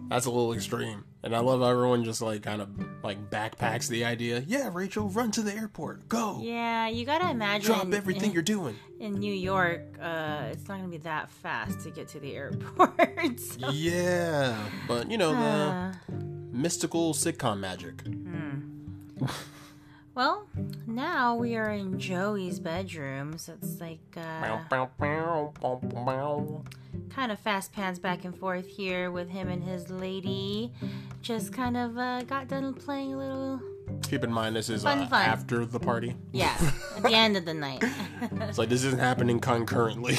that's 0.09 0.27
a 0.27 0.31
little 0.31 0.53
extreme. 0.53 1.05
And 1.25 1.35
I 1.35 1.41
love 1.41 1.61
how 1.61 1.67
everyone 1.67 2.05
just 2.05 2.23
like 2.23 2.43
kind 2.43 2.63
of 2.63 2.69
like 3.03 3.29
backpacks 3.29 3.89
the 3.89 4.05
idea. 4.05 4.45
Yeah, 4.47 4.71
Rachel, 4.73 5.09
run 5.09 5.33
to 5.33 5.43
the 5.43 5.53
airport. 5.53 6.09
Go. 6.09 6.39
Yeah, 6.43 6.87
you 6.89 7.05
gotta 7.05 7.29
imagine. 7.29 7.67
Drop 7.67 7.93
everything 7.93 8.27
in, 8.31 8.33
you're 8.33 8.43
doing. 8.43 8.77
in 9.01 9.15
New 9.19 9.35
York. 9.35 9.99
Uh, 10.01 10.45
it's 10.53 10.69
not 10.69 10.77
gonna 10.79 10.89
be 10.89 10.99
that 10.99 11.29
fast 11.29 11.81
to 11.81 11.91
get 11.91 12.07
to 12.09 12.21
the 12.21 12.35
airport. 12.37 13.41
so, 13.41 13.71
Yeah, 13.71 14.57
but 14.87 15.11
you 15.11 15.19
know 15.19 15.33
the 15.33 15.37
uh, 15.37 15.93
mystical 16.53 17.15
sitcom 17.15 17.59
magic. 17.59 18.03
well, 20.15 20.47
now 20.87 21.37
we 21.37 21.57
are 21.57 21.71
in 21.71 21.99
Joey's 21.99 22.59
bedroom, 22.59 23.39
so 23.39 23.55
it's 23.55 23.81
like 23.81 24.01
uh, 24.17 24.59
kind 27.11 27.33
of 27.33 27.39
fast 27.39 27.73
pans 27.73 27.99
back 27.99 28.25
and 28.25 28.37
forth 28.37 28.67
here 28.67 29.11
with 29.11 29.29
him 29.29 29.49
and 29.49 29.63
his 29.63 29.91
lady. 29.91 30.73
Just 31.23 31.53
kind 31.53 31.77
of 31.77 31.97
uh, 31.99 32.23
got 32.23 32.49
done 32.49 32.75
playing 32.75 33.15
a 33.15 33.19
little. 33.19 33.61
Keep 34.03 34.25
in 34.25 34.33
mind 34.33 34.55
this 34.57 34.69
is 34.71 34.83
Fun, 34.83 35.01
uh, 35.01 35.07
fun. 35.09 35.27
after 35.27 35.65
the 35.67 35.81
party. 35.81 36.17
Yeah, 36.33 36.57
at 36.97 37.03
the 37.03 37.13
end 37.15 37.37
of 37.37 37.45
the 37.45 37.55
night. 37.55 37.85
It's 38.43 38.59
like 38.59 38.69
this 38.69 38.85
isn't 38.85 39.01
happening 39.01 39.41
concurrently. 39.41 40.19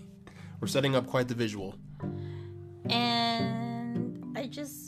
We're 0.60 0.68
setting 0.68 0.94
up 0.96 1.06
quite 1.06 1.28
the 1.28 1.34
visual. 1.34 1.74
and 2.88 4.32
I 4.36 4.46
just 4.46 4.83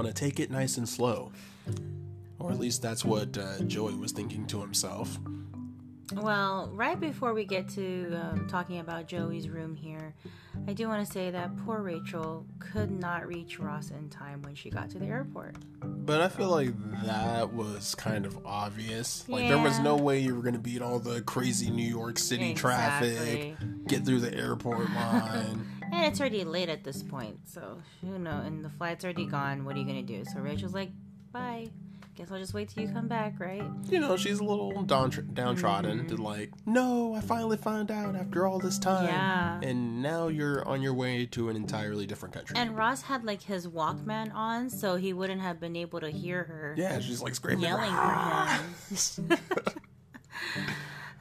Want 0.00 0.16
to 0.16 0.18
take 0.18 0.40
it 0.40 0.50
nice 0.50 0.78
and 0.78 0.88
slow. 0.88 1.30
Or 2.38 2.50
at 2.50 2.58
least 2.58 2.80
that's 2.80 3.04
what 3.04 3.36
uh, 3.36 3.58
Joey 3.64 3.92
was 3.92 4.12
thinking 4.12 4.46
to 4.46 4.58
himself. 4.58 5.18
Well, 6.14 6.70
right 6.72 6.98
before 6.98 7.34
we 7.34 7.44
get 7.44 7.68
to 7.74 8.14
um, 8.14 8.48
talking 8.48 8.78
about 8.78 9.08
Joey's 9.08 9.50
room 9.50 9.76
here, 9.76 10.14
I 10.66 10.72
do 10.72 10.88
want 10.88 11.06
to 11.06 11.12
say 11.12 11.30
that 11.30 11.54
poor 11.58 11.82
Rachel 11.82 12.46
could 12.58 12.90
not 12.90 13.26
reach 13.26 13.60
Ross 13.60 13.90
in 13.90 14.08
time 14.08 14.40
when 14.40 14.54
she 14.54 14.70
got 14.70 14.88
to 14.88 14.98
the 14.98 15.04
airport. 15.04 15.56
But 15.82 16.22
I 16.22 16.28
feel 16.28 16.48
like 16.48 16.72
that 17.04 17.52
was 17.52 17.94
kind 17.94 18.24
of 18.24 18.38
obvious. 18.46 19.28
Like 19.28 19.48
there 19.48 19.58
was 19.58 19.78
no 19.80 19.96
way 19.96 20.20
you 20.20 20.34
were 20.34 20.42
gonna 20.42 20.58
beat 20.58 20.80
all 20.80 20.98
the 20.98 21.20
crazy 21.20 21.68
New 21.68 21.86
York 21.86 22.18
City 22.18 22.54
traffic, 22.54 23.54
get 23.86 24.06
through 24.06 24.20
the 24.20 24.34
airport 24.34 24.88
line. 24.92 25.66
And 25.92 26.04
it's 26.06 26.20
already 26.20 26.44
late 26.44 26.68
at 26.68 26.84
this 26.84 27.02
point, 27.02 27.38
so 27.48 27.78
who 28.00 28.18
knows? 28.18 28.46
And 28.46 28.64
the 28.64 28.70
flight's 28.70 29.04
already 29.04 29.26
gone. 29.26 29.64
What 29.64 29.76
are 29.76 29.78
you 29.78 29.84
gonna 29.86 30.02
do? 30.02 30.24
So 30.32 30.40
Rachel's 30.40 30.74
like, 30.74 30.90
"Bye. 31.32 31.68
Guess 32.16 32.30
I'll 32.32 32.38
just 32.38 32.52
wait 32.52 32.68
till 32.68 32.82
you 32.86 32.92
come 32.92 33.08
back, 33.08 33.38
right?" 33.40 33.62
you 33.88 33.98
know, 33.98 34.16
she's 34.16 34.40
a 34.40 34.44
little 34.44 34.82
down, 34.82 35.10
downtrodden. 35.32 36.06
To 36.08 36.16
like, 36.16 36.50
no, 36.66 37.14
I 37.14 37.20
finally 37.20 37.56
found 37.56 37.90
out 37.90 38.14
after 38.14 38.46
all 38.46 38.58
this 38.58 38.78
time, 38.78 39.06
Yeah. 39.06 39.60
and 39.62 40.02
now 40.02 40.28
you're 40.28 40.66
on 40.68 40.82
your 40.82 40.92
way 40.94 41.24
to 41.26 41.48
an 41.48 41.56
entirely 41.56 42.06
different 42.06 42.34
country. 42.34 42.56
And 42.56 42.76
Ross 42.76 43.02
had 43.02 43.24
like 43.24 43.42
his 43.42 43.66
Walkman 43.66 44.34
on, 44.34 44.68
so 44.70 44.96
he 44.96 45.12
wouldn't 45.12 45.40
have 45.40 45.58
been 45.60 45.76
able 45.76 46.00
to 46.00 46.10
hear 46.10 46.44
her. 46.44 46.74
yeah, 46.76 46.98
she's 47.00 47.22
like 47.22 47.34
screaming. 47.34 47.64
yelling 47.64 47.90
for 47.92 49.22
him. 49.32 49.38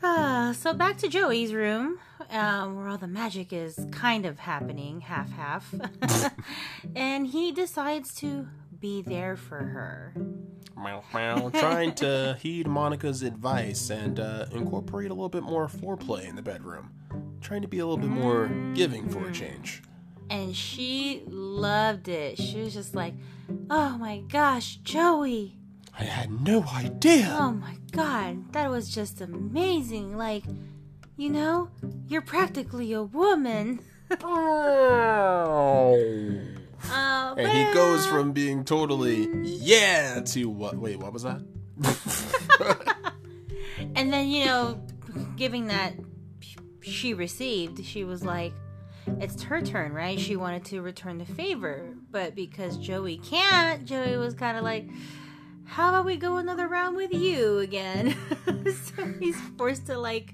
Ah, 0.01 0.53
so 0.57 0.73
back 0.73 0.97
to 0.99 1.09
Joey's 1.09 1.53
room, 1.53 1.99
um, 2.31 2.75
where 2.75 2.87
all 2.87 2.97
the 2.97 3.07
magic 3.07 3.51
is 3.53 3.85
kind 3.91 4.25
of 4.25 4.39
happening, 4.39 5.01
half 5.01 5.31
half. 5.31 5.73
and 6.95 7.27
he 7.27 7.51
decides 7.51 8.13
to 8.15 8.47
be 8.79 9.01
there 9.01 9.35
for 9.35 9.57
her. 9.57 10.13
Meow, 10.77 11.03
meow, 11.13 11.49
trying 11.49 11.93
to 11.95 12.37
heed 12.41 12.67
Monica's 12.67 13.23
advice 13.23 13.89
and 13.89 14.19
uh, 14.19 14.45
incorporate 14.51 15.11
a 15.11 15.13
little 15.13 15.29
bit 15.29 15.43
more 15.43 15.67
foreplay 15.67 16.25
in 16.25 16.35
the 16.35 16.41
bedroom. 16.41 16.91
Trying 17.41 17.61
to 17.63 17.67
be 17.67 17.79
a 17.79 17.85
little 17.85 17.97
bit 17.97 18.09
more 18.09 18.47
giving 18.73 19.09
for 19.09 19.27
a 19.27 19.31
change. 19.31 19.81
And 20.29 20.55
she 20.55 21.23
loved 21.27 22.07
it. 22.07 22.37
She 22.37 22.61
was 22.61 22.73
just 22.73 22.95
like, 22.95 23.15
oh 23.69 23.97
my 23.97 24.19
gosh, 24.29 24.75
Joey. 24.77 25.57
I 25.97 26.03
had 26.03 26.41
no 26.41 26.63
idea. 26.63 27.35
Oh 27.37 27.51
my 27.51 27.75
god, 27.91 28.53
that 28.53 28.69
was 28.69 28.93
just 28.93 29.19
amazing. 29.19 30.15
Like, 30.15 30.43
you 31.19 31.29
know, 31.29 31.69
you're 32.07 32.21
practically 32.21 32.93
a 32.93 33.03
woman. 33.03 33.79
Uh, 36.91 37.35
And 37.37 37.47
he 37.51 37.73
goes 37.73 38.05
from 38.07 38.31
being 38.31 38.63
totally 38.63 39.27
yeah 39.43 40.21
to 40.21 40.45
what? 40.49 40.77
Wait, 40.77 40.97
what 40.97 41.11
was 41.13 41.23
that? 41.23 41.41
And 43.95 44.11
then, 44.13 44.29
you 44.29 44.45
know, 44.45 44.81
giving 45.35 45.67
that 45.67 45.93
she 46.81 47.13
received, 47.13 47.83
she 47.85 48.03
was 48.03 48.23
like, 48.23 48.53
it's 49.19 49.43
her 49.43 49.61
turn, 49.61 49.93
right? 49.93 50.19
She 50.19 50.35
wanted 50.35 50.65
to 50.65 50.81
return 50.81 51.17
the 51.17 51.25
favor. 51.25 51.93
But 52.11 52.33
because 52.35 52.77
Joey 52.77 53.17
can't, 53.17 53.85
Joey 53.85 54.17
was 54.17 54.33
kind 54.33 54.57
of 54.57 54.63
like, 54.63 54.89
how 55.65 55.89
about 55.89 56.05
we 56.05 56.17
go 56.17 56.37
another 56.37 56.67
round 56.67 56.95
with 56.95 57.13
you 57.13 57.59
again? 57.59 58.15
so 58.45 59.13
he's 59.19 59.39
forced 59.57 59.85
to, 59.87 59.97
like, 59.97 60.33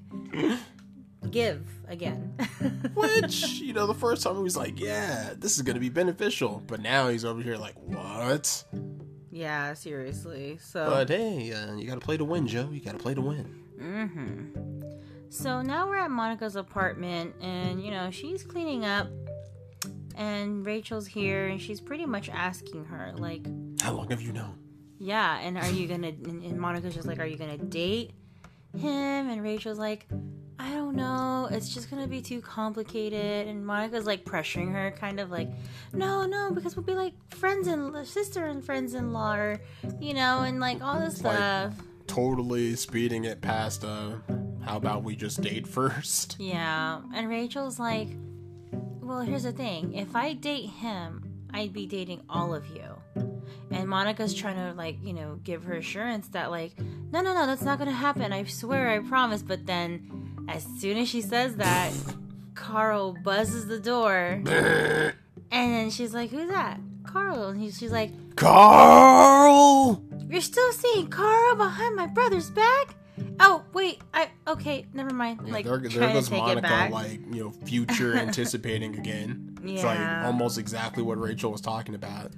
give 1.32 1.67
again. 1.88 2.34
Which 2.94 3.60
you 3.60 3.74
know, 3.74 3.88
the 3.88 3.94
first 3.94 4.24
time 4.24 4.36
he 4.36 4.44
was 4.44 4.58
like, 4.58 4.79
yeah, 4.79 5.34
this 5.38 5.55
is 5.58 5.62
gonna 5.63 5.79
be 5.79 5.89
beneficial, 5.89 6.63
but 6.67 6.82
now 6.82 7.10
he's 7.10 7.25
over 7.25 7.41
here 7.41 7.58
like, 7.58 7.75
what? 7.77 8.63
yeah, 9.32 9.74
seriously. 9.74 10.58
So. 10.62 10.86
But 10.86 11.10
hey, 11.10 11.51
uh, 11.51 11.75
you 11.75 11.88
gotta 11.88 12.00
play 12.00 12.17
to 12.17 12.25
win, 12.25 12.48
Joe. 12.48 12.70
You 12.72 12.79
gotta 12.79 12.98
play 12.98 13.13
to 13.13 13.22
win. 13.22 13.63
Mm-hmm. 13.79 14.82
So 15.29 15.62
now 15.62 15.88
we're 15.88 15.98
at 15.98 16.12
Monica's 16.12 16.55
apartment, 16.55 17.36
and 17.41 17.84
you 17.84 17.91
know 17.91 18.10
she's 18.12 18.44
cleaning 18.44 18.86
up, 18.86 19.08
and 20.15 20.65
Rachel's 20.65 21.08
here, 21.08 21.48
and 21.48 21.60
she's 21.60 21.82
pretty 21.82 22.05
much 22.05 22.29
asking 22.29 22.86
her 22.86 23.12
like, 23.17 23.46
How 23.82 23.91
long 23.91 24.10
have 24.12 24.22
you 24.22 24.32
known? 24.32 24.58
"Yeah, 24.98 25.39
and 25.39 25.58
are 25.58 25.70
you 25.70 25.88
gonna?" 25.88 26.08
And, 26.08 26.44
and 26.44 26.58
Monica's 26.58 26.96
just 26.96 27.08
like, 27.08 27.20
"Are 27.20 27.25
you 27.25 27.38
gonna 27.38 27.58
date 27.58 28.12
him?" 28.77 29.29
And 29.29 29.44
Rachel's 29.44 29.79
like, 29.79 30.08
"I 30.60 30.72
don't 30.72 30.96
know. 30.96 31.48
It's 31.52 31.74
just 31.74 31.90
gonna 31.90 32.08
be 32.08 32.22
too 32.22 32.42
complicated." 32.42 33.48
And 33.48 33.66
Monica's 33.66 34.06
like 34.06 34.26
pressuring 34.26 34.72
her, 34.72 34.92
kind 34.92 35.20
of 35.20 35.32
like, 35.32 35.50
"No, 35.94 36.26
no, 36.26 36.52
because 36.52 36.76
we'll 36.76 36.86
be 36.86 36.94
like 36.96 37.14
friends 37.34 37.68
and 37.68 38.06
sister 38.08 38.46
and 38.46 38.64
friends-in-law, 38.64 39.36
or 39.36 39.62
you 40.00 40.14
know, 40.14 40.42
and 40.42 40.60
like 40.60 40.82
all 40.82 41.00
this 41.00 41.22
Like- 41.24 41.36
stuff." 41.36 41.74
Totally 42.08 42.76
speeding 42.76 43.26
it 43.26 43.42
past. 43.42 43.84
Uh, 43.84 44.18
how 44.64 44.78
about 44.78 45.04
we 45.04 45.16
just 45.16 45.42
date 45.42 45.66
first? 45.80 46.36
Yeah, 46.40 47.02
and 47.14 47.28
Rachel's 47.28 47.80
like, 47.80 48.10
well, 49.02 49.22
here's 49.22 49.44
the 49.44 49.52
thing. 49.52 49.94
If 49.94 50.16
I 50.16 50.34
date 50.34 50.70
him, 50.70 51.24
I'd 51.54 51.74
be 51.74 51.88
dating 51.88 52.22
all 52.30 52.54
of 52.54 52.68
you. 52.68 52.84
And 53.72 53.90
Monica's 53.90 54.34
trying 54.36 54.56
to, 54.58 54.74
like, 54.78 54.98
you 55.04 55.14
know, 55.14 55.40
give 55.44 55.64
her 55.66 55.74
assurance 55.74 56.28
that, 56.30 56.52
like, 56.52 56.80
no, 57.12 57.22
no, 57.22 57.34
no, 57.34 57.46
that's 57.48 57.62
not 57.64 57.78
going 57.80 57.90
to 57.90 57.96
happen. 57.96 58.32
I 58.32 58.44
swear, 58.46 58.90
I 58.90 59.00
promise. 59.00 59.42
But 59.42 59.66
then, 59.66 60.35
as 60.48 60.66
soon 60.80 60.98
as 60.98 61.08
she 61.10 61.22
says 61.22 61.56
that, 61.58 61.92
Carl 62.54 63.16
buzzes 63.24 63.68
the 63.68 63.80
door. 63.80 64.42
and 64.46 65.14
then 65.52 65.90
she's 65.90 66.14
like, 66.14 66.30
who's 66.30 66.50
that? 66.50 66.80
Carl. 67.04 67.50
And 67.50 67.62
he, 67.62 67.72
she's 67.72 67.92
like, 67.92 68.12
Carl. 68.36 70.04
you're 70.30 70.42
still 70.42 70.72
seeing 70.74 71.08
Carl 71.08 71.56
behind 71.56 71.96
my 71.96 72.08
brother's 72.08 72.50
back? 72.50 72.96
Oh, 73.40 73.64
wait. 73.74 74.02
I, 74.14 74.30
okay, 74.48 74.86
never 74.94 75.14
mind. 75.14 75.42
Yeah, 75.46 75.54
like, 75.54 75.66
there, 75.66 75.78
there 75.78 76.14
goes 76.14 76.25
to 76.25 76.32
take 76.32 76.40
it 76.40 76.46
Monica, 76.46 76.62
back. 76.62 76.92
like 76.92 77.20
you 77.34 77.44
know, 77.46 77.52
future 77.66 78.14
anticipating 78.18 78.98
again. 78.98 79.58
It's 79.64 79.84
like 79.84 79.98
Yeah. 79.98 80.25
almost 80.25 80.58
exactly 80.58 81.02
what 81.04 81.18
Rachel 81.20 81.52
was 81.52 81.62
talking 81.62 81.96
about. 81.96 82.32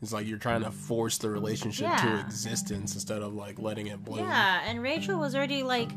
It's 0.00 0.12
like 0.12 0.26
you're 0.26 0.38
trying 0.38 0.62
to 0.64 0.70
force 0.72 1.18
the 1.18 1.30
relationship 1.30 1.96
to 1.98 2.18
existence 2.20 2.94
instead 2.94 3.22
of 3.22 3.34
like 3.34 3.58
letting 3.60 3.86
it 3.86 4.04
bloom. 4.04 4.26
Yeah, 4.26 4.62
and 4.66 4.82
Rachel 4.82 5.18
was 5.18 5.36
already 5.36 5.62
like 5.62 5.90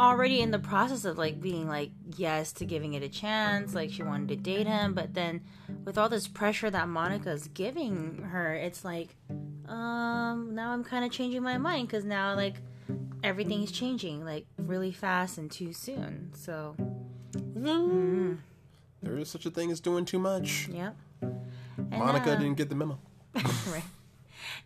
already 0.00 0.40
in 0.40 0.50
the 0.50 0.58
process 0.58 1.04
of 1.04 1.18
like 1.18 1.40
being 1.40 1.68
like 1.68 1.90
yes 2.16 2.52
to 2.54 2.64
giving 2.64 2.94
it 2.94 3.02
a 3.02 3.08
chance, 3.08 3.74
like 3.74 3.90
she 3.90 4.02
wanted 4.02 4.28
to 4.28 4.36
date 4.36 4.66
him, 4.66 4.94
but 4.94 5.14
then 5.14 5.42
with 5.84 5.98
all 5.98 6.08
this 6.08 6.28
pressure 6.28 6.70
that 6.70 6.88
Monica's 6.88 7.48
giving 7.48 8.22
her, 8.30 8.54
it's 8.54 8.84
like 8.84 9.08
um 9.68 10.54
now 10.54 10.72
I'm 10.72 10.84
kind 10.84 11.04
of 11.04 11.10
changing 11.10 11.42
my 11.42 11.58
mind 11.58 11.88
cuz 11.88 12.04
now 12.04 12.34
like 12.34 12.56
everything's 13.22 13.72
changing 13.72 14.24
like 14.24 14.46
really 14.58 14.92
fast 14.92 15.38
and 15.38 15.50
too 15.50 15.72
soon. 15.72 16.30
So, 16.34 16.76
There 19.02 19.18
is 19.18 19.28
such 19.28 19.46
a 19.46 19.50
thing 19.50 19.70
as 19.70 19.80
doing 19.80 20.04
too 20.04 20.18
much. 20.18 20.68
yep. 20.68 20.96
And, 21.20 21.90
Monica 21.90 22.32
uh, 22.32 22.36
didn't 22.36 22.54
get 22.54 22.68
the 22.68 22.74
memo. 22.74 22.98
right. 23.34 23.82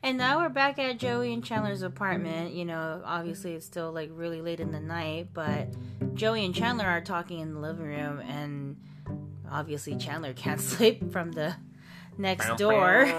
And 0.03 0.17
now 0.17 0.39
we're 0.39 0.49
back 0.49 0.79
at 0.79 0.99
Joey 0.99 1.33
and 1.33 1.45
Chandler's 1.45 1.83
apartment. 1.83 2.55
You 2.55 2.65
know, 2.65 3.03
obviously 3.05 3.55
it's 3.55 3.67
still 3.67 3.93
like 3.93 4.11
really 4.13 4.41
late 4.41 4.61
in 4.61 4.71
the 4.71 4.81
night, 4.81 5.29
but 5.35 5.69
Joey 6.15 6.45
and 6.45 6.55
Chandler 6.55 6.87
are 6.87 7.01
talking 7.01 7.41
in 7.41 7.55
the 7.55 7.61
living 7.61 7.87
room, 7.87 8.21
and 8.21 8.77
obviously 9.51 9.97
Chandler 9.97 10.33
can't 10.33 10.61
sleep 10.61 11.13
from 11.13 11.33
the 11.33 11.57
next 12.17 12.57
door. 12.57 13.13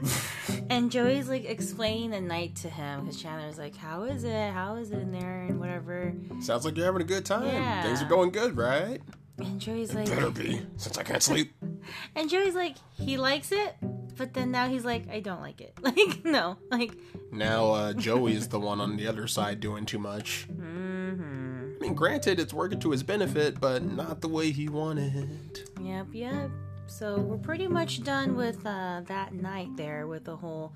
and 0.70 0.90
Joey's 0.90 1.28
like 1.28 1.44
explaining 1.44 2.10
the 2.10 2.20
night 2.20 2.56
to 2.56 2.68
him 2.68 3.00
because 3.00 3.20
Chandler's 3.20 3.58
like, 3.58 3.76
"How 3.76 4.02
is 4.04 4.24
it? 4.24 4.52
How 4.52 4.76
is 4.76 4.90
it 4.90 4.98
in 4.98 5.12
there?" 5.12 5.42
and 5.42 5.58
whatever. 5.58 6.14
Sounds 6.40 6.64
like 6.64 6.76
you're 6.76 6.86
having 6.86 7.02
a 7.02 7.06
good 7.06 7.24
time. 7.24 7.46
Yeah. 7.46 7.82
Things 7.82 8.02
are 8.02 8.08
going 8.08 8.30
good, 8.30 8.56
right? 8.56 9.00
And 9.38 9.60
Joey's 9.60 9.94
like, 9.94 10.08
Better 10.08 10.30
be, 10.30 10.62
since 10.76 10.98
I 10.98 11.02
can't 11.02 11.22
sleep. 11.22 11.52
and 12.14 12.28
Joey's 12.28 12.54
like, 12.54 12.76
he 12.92 13.16
likes 13.16 13.50
it, 13.50 13.74
but 14.16 14.34
then 14.34 14.50
now 14.50 14.68
he's 14.68 14.84
like, 14.84 15.08
I 15.10 15.20
don't 15.20 15.40
like 15.40 15.60
it. 15.60 15.74
Like, 15.82 16.24
no, 16.24 16.56
like. 16.70 16.92
Now 17.30 17.72
uh, 17.72 17.92
Joey 18.06 18.34
is 18.34 18.48
the 18.48 18.58
one 18.60 18.80
on 18.80 18.96
the 18.96 19.06
other 19.06 19.26
side 19.26 19.60
doing 19.60 19.84
too 19.84 19.98
much. 19.98 20.46
Mm-hmm. 20.50 21.72
I 21.76 21.82
mean, 21.82 21.94
granted, 21.94 22.38
it's 22.40 22.54
working 22.54 22.80
to 22.80 22.90
his 22.90 23.02
benefit, 23.02 23.60
but 23.60 23.82
not 23.82 24.20
the 24.20 24.28
way 24.28 24.52
he 24.52 24.68
wanted. 24.68 25.68
Yep, 25.80 26.06
yep. 26.12 26.50
So 26.86 27.18
we're 27.18 27.38
pretty 27.38 27.66
much 27.66 28.02
done 28.02 28.36
with 28.36 28.64
uh, 28.66 29.02
that 29.06 29.34
night 29.34 29.76
there 29.76 30.06
with 30.06 30.24
the 30.24 30.36
whole 30.36 30.72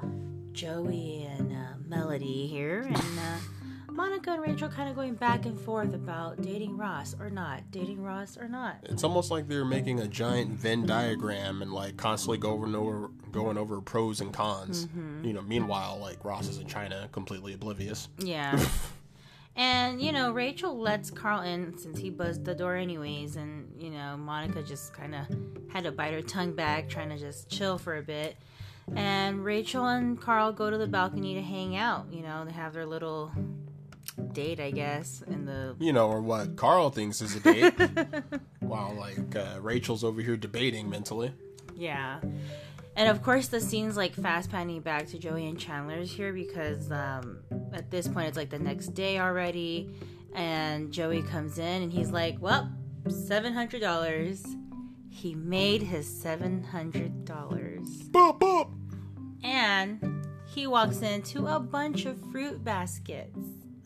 Joey 0.53 1.29
and 1.31 1.53
uh, 1.53 1.77
Melody 1.87 2.46
here, 2.46 2.83
and 2.83 2.96
uh, 2.96 3.92
Monica 3.92 4.33
and 4.33 4.42
Rachel 4.42 4.68
kind 4.68 4.88
of 4.88 4.94
going 4.94 5.14
back 5.14 5.46
and 5.46 5.59
forth 5.59 5.94
about 5.94 6.42
dating 6.42 6.77
Ross 6.77 7.14
or 7.18 7.31
not, 7.31 7.70
dating 7.70 8.03
Ross 8.03 8.37
or 8.37 8.46
not. 8.46 8.77
It's 8.85 9.05
almost 9.05 9.31
like 9.31 9.49
they're 9.49 9.64
making 9.64 10.01
a 10.01 10.07
giant 10.07 10.51
Venn 10.51 10.87
diagram 10.87 11.62
and 11.62 11.72
like 11.72 11.96
constantly 11.96 12.38
going 12.38 12.57
over 12.57 12.66
and 12.66 12.77
over 12.77 13.11
going 13.37 13.59
over 13.59 13.81
pros 13.81 14.20
and 14.20 14.33
cons. 14.33 14.88
You 15.22 15.33
know, 15.33 15.42
meanwhile, 15.42 15.99
like 16.01 16.25
Ross 16.25 16.49
is 16.49 16.59
in 16.59 16.66
China, 16.66 17.09
completely 17.12 17.53
oblivious. 17.55 18.09
Yeah. 18.18 18.59
And 19.59 20.03
you 20.03 20.12
know, 20.12 20.33
Rachel 20.33 20.79
lets 20.79 21.11
Carl 21.11 21.40
in 21.40 21.79
since 21.79 21.99
he 21.99 22.11
buzzed 22.11 22.44
the 22.44 22.55
door 22.55 22.77
anyways, 22.77 23.37
and 23.37 23.72
you 23.79 23.88
know, 23.88 24.14
Monica 24.18 24.62
just 24.62 24.92
kind 24.92 25.14
of 25.14 25.27
had 25.70 25.85
to 25.85 25.92
bite 25.92 26.12
her 26.12 26.20
tongue 26.20 26.53
back, 26.53 26.90
trying 26.90 27.09
to 27.09 27.16
just 27.16 27.49
chill 27.49 27.79
for 27.79 27.96
a 27.96 28.03
bit. 28.03 28.37
And 28.94 29.42
Rachel 29.44 29.87
and 29.87 30.20
Carl 30.20 30.53
go 30.53 30.68
to 30.70 30.77
the 30.77 30.87
balcony 30.87 31.35
to 31.35 31.42
hang 31.42 31.75
out. 31.75 32.12
You 32.12 32.22
know, 32.22 32.44
they 32.44 32.53
have 32.53 32.75
their 32.75 32.85
little 32.85 33.33
date, 34.33 34.61
I 34.61 34.70
guess, 34.72 35.22
in 35.27 35.46
the 35.46 35.75
You 35.79 35.94
know, 35.94 36.09
or 36.09 36.20
what 36.20 36.57
Carl 36.57 36.90
thinks 36.90 37.22
is 37.22 37.35
a 37.37 37.40
date. 37.40 37.75
while 38.61 38.94
like 38.94 39.35
uh, 39.35 39.59
Rachel's 39.62 40.05
over 40.05 40.20
here 40.20 40.37
debating 40.37 40.90
mentally. 40.90 41.33
Yeah. 41.75 42.20
And 42.96 43.11
of 43.11 43.22
course, 43.22 43.48
the 43.48 43.61
scene's 43.61 43.96
like 43.96 44.14
fast 44.14 44.50
panning 44.50 44.80
back 44.80 45.06
to 45.09 45.18
Joey 45.18 45.46
and 45.46 45.59
Chandler's 45.59 46.11
here 46.11 46.32
because 46.32 46.90
um, 46.90 47.40
at 47.74 47.90
this 47.90 48.09
point 48.09 48.28
it's 48.28 48.38
like 48.38 48.48
the 48.48 48.59
next 48.59 48.88
day 48.88 49.18
already. 49.18 49.94
And 50.35 50.90
Joey 50.90 51.22
comes 51.22 51.59
in 51.59 51.82
and 51.82 51.92
he's 51.92 52.11
like, 52.11 52.37
Well, 52.40 52.72
$700. 53.04 54.56
He 55.11 55.35
made 55.35 55.82
his 55.82 56.09
$700. 56.09 56.64
Boop 58.11 58.38
boop. 58.38 58.70
And 59.44 60.26
he 60.46 60.66
walks 60.66 61.02
into 61.02 61.46
a 61.46 61.61
bunch 61.61 62.06
of 62.06 62.18
fruit 62.32 62.64
baskets. 62.64 63.38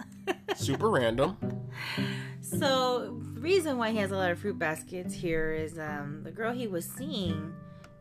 Super 0.54 0.88
random. 0.88 1.36
So 2.40 3.20
the 3.34 3.40
reason 3.40 3.76
why 3.76 3.90
he 3.90 3.98
has 3.98 4.12
a 4.12 4.16
lot 4.16 4.30
of 4.30 4.38
fruit 4.38 4.58
baskets 4.58 5.14
here 5.14 5.52
is 5.52 5.78
um, 5.78 6.20
the 6.22 6.30
girl 6.30 6.52
he 6.52 6.66
was 6.66 6.84
seeing 6.84 7.52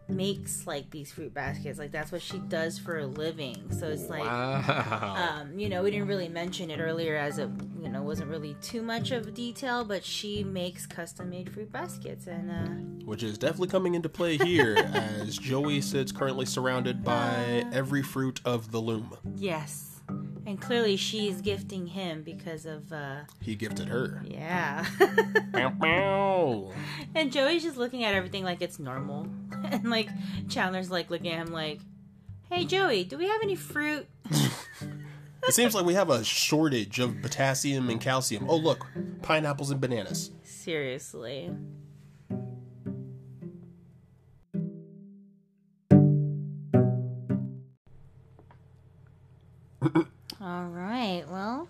makes 0.09 0.65
like 0.67 0.89
these 0.89 1.11
fruit 1.11 1.33
baskets. 1.33 1.77
Like 1.79 1.91
that's 1.91 2.11
what 2.11 2.21
she 2.21 2.39
does 2.39 2.77
for 2.79 2.99
a 2.99 3.05
living. 3.05 3.71
So 3.71 3.87
it's 3.87 4.09
like 4.09 4.23
Wow. 4.23 5.39
um, 5.41 5.57
you 5.59 5.69
know, 5.69 5.83
we 5.83 5.91
didn't 5.91 6.07
really 6.07 6.27
mention 6.29 6.69
it 6.71 6.79
earlier 6.79 7.15
as 7.15 7.37
it 7.37 7.49
you 7.81 7.89
know 7.89 8.01
wasn't 8.03 8.29
really 8.29 8.55
too 8.61 8.81
much 8.81 9.11
of 9.11 9.27
a 9.27 9.31
detail, 9.31 9.83
but 9.85 10.03
she 10.03 10.43
makes 10.43 10.85
custom 10.85 11.29
made 11.29 11.51
fruit 11.53 11.71
baskets 11.71 12.27
and 12.27 12.49
uh 12.51 13.05
Which 13.05 13.23
is 13.23 13.37
definitely 13.37 13.67
coming 13.69 13.95
into 13.95 14.09
play 14.09 14.37
here 14.37 14.75
as 14.93 15.37
Joey 15.37 15.81
sits 15.81 16.11
currently 16.11 16.45
surrounded 16.45 17.03
by 17.03 17.65
every 17.71 18.01
fruit 18.03 18.41
of 18.45 18.71
the 18.71 18.79
loom. 18.79 19.15
yes. 19.35 19.98
And 20.45 20.59
clearly 20.59 20.95
she's 20.95 21.41
gifting 21.41 21.87
him 21.87 22.23
because 22.23 22.65
of 22.65 22.91
uh 22.91 23.21
He 23.41 23.55
gifted 23.55 23.87
her. 23.87 24.21
yeah. 24.25 24.85
And 27.15 27.31
Joey's 27.31 27.63
just 27.63 27.77
looking 27.77 28.03
at 28.03 28.13
everything 28.13 28.43
like 28.43 28.61
it's 28.61 28.79
normal. 28.79 29.27
And 29.71 29.89
like 29.89 30.09
Chandler's 30.47 30.89
like 30.89 31.09
looking 31.09 31.31
at 31.31 31.45
him 31.45 31.53
like, 31.53 31.79
Hey 32.49 32.65
Joey, 32.65 33.03
do 33.03 33.17
we 33.17 33.27
have 33.27 33.41
any 33.43 33.55
fruit? 33.55 34.07
It 35.47 35.53
seems 35.53 35.73
like 35.73 35.85
we 35.85 35.93
have 35.93 36.09
a 36.09 36.23
shortage 36.23 36.99
of 36.99 37.21
potassium 37.21 37.89
and 37.89 37.99
calcium. 38.01 38.45
Oh, 38.49 38.57
look, 38.57 38.85
pineapples 39.21 39.71
and 39.71 39.79
bananas. 39.79 40.31
Seriously. 40.43 41.49
All 50.49 50.65
right. 50.65 51.23
Well, 51.29 51.67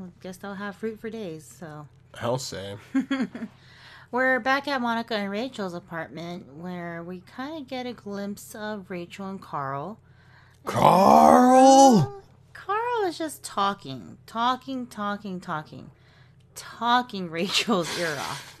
I 0.00 0.04
guess 0.22 0.36
they'll 0.36 0.54
have 0.54 0.76
fruit 0.76 1.00
for 1.00 1.10
days. 1.10 1.44
So 1.58 1.88
I'll 2.20 2.38
say. 2.38 2.76
we're 4.12 4.38
back 4.38 4.68
at 4.68 4.80
Monica 4.80 5.16
and 5.16 5.32
Rachel's 5.32 5.74
apartment, 5.74 6.54
where 6.54 7.02
we 7.02 7.22
kind 7.22 7.60
of 7.60 7.66
get 7.66 7.86
a 7.86 7.92
glimpse 7.92 8.54
of 8.54 8.88
Rachel 8.88 9.28
and 9.28 9.42
Carl. 9.42 9.98
Carl! 10.64 12.22
Carl 12.52 13.04
is 13.04 13.18
just 13.18 13.42
talking, 13.42 14.18
talking, 14.26 14.86
talking, 14.86 15.40
talking, 15.40 15.90
talking 16.54 17.30
Rachel's 17.30 17.98
ear 17.98 18.16
off. 18.16 18.60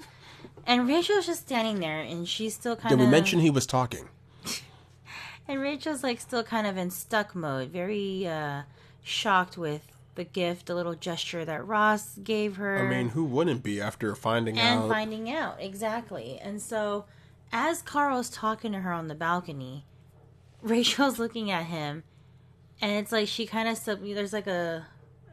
And 0.66 0.88
Rachel's 0.88 1.26
just 1.26 1.42
standing 1.42 1.78
there, 1.78 2.00
and 2.00 2.26
she's 2.26 2.54
still 2.54 2.74
kind 2.74 2.92
of. 2.92 2.98
Did 2.98 3.04
we 3.04 3.10
mention 3.10 3.38
he 3.38 3.50
was 3.50 3.66
talking? 3.66 4.08
And 5.48 5.60
Rachel's 5.60 6.04
like 6.04 6.20
still 6.20 6.44
kind 6.44 6.64
of 6.64 6.76
in 6.76 6.90
stuck 6.90 7.34
mode, 7.34 7.70
very 7.70 8.24
uh, 8.24 8.62
shocked 9.02 9.56
with 9.58 9.82
the 10.14 10.24
gift, 10.24 10.66
the 10.66 10.74
little 10.74 10.94
gesture 10.94 11.44
that 11.44 11.66
Ross 11.66 12.16
gave 12.18 12.56
her. 12.56 12.78
I 12.78 12.88
mean, 12.88 13.10
who 13.10 13.24
wouldn't 13.24 13.62
be 13.62 13.80
after 13.80 14.14
finding 14.14 14.58
and 14.58 14.80
out? 14.82 14.88
finding 14.88 15.30
out 15.30 15.56
exactly. 15.60 16.38
And 16.42 16.60
so, 16.60 17.06
as 17.52 17.82
Carl's 17.82 18.28
talking 18.30 18.72
to 18.72 18.80
her 18.80 18.92
on 18.92 19.08
the 19.08 19.14
balcony, 19.14 19.84
Rachel's 20.62 21.18
looking 21.20 21.50
at 21.50 21.66
him, 21.66 22.02
and 22.80 22.92
it's 22.92 23.12
like 23.12 23.28
she 23.28 23.46
kind 23.46 23.68
of 23.68 23.78
sub. 23.78 24.02
There's 24.02 24.32
like 24.32 24.46
a 24.46 24.86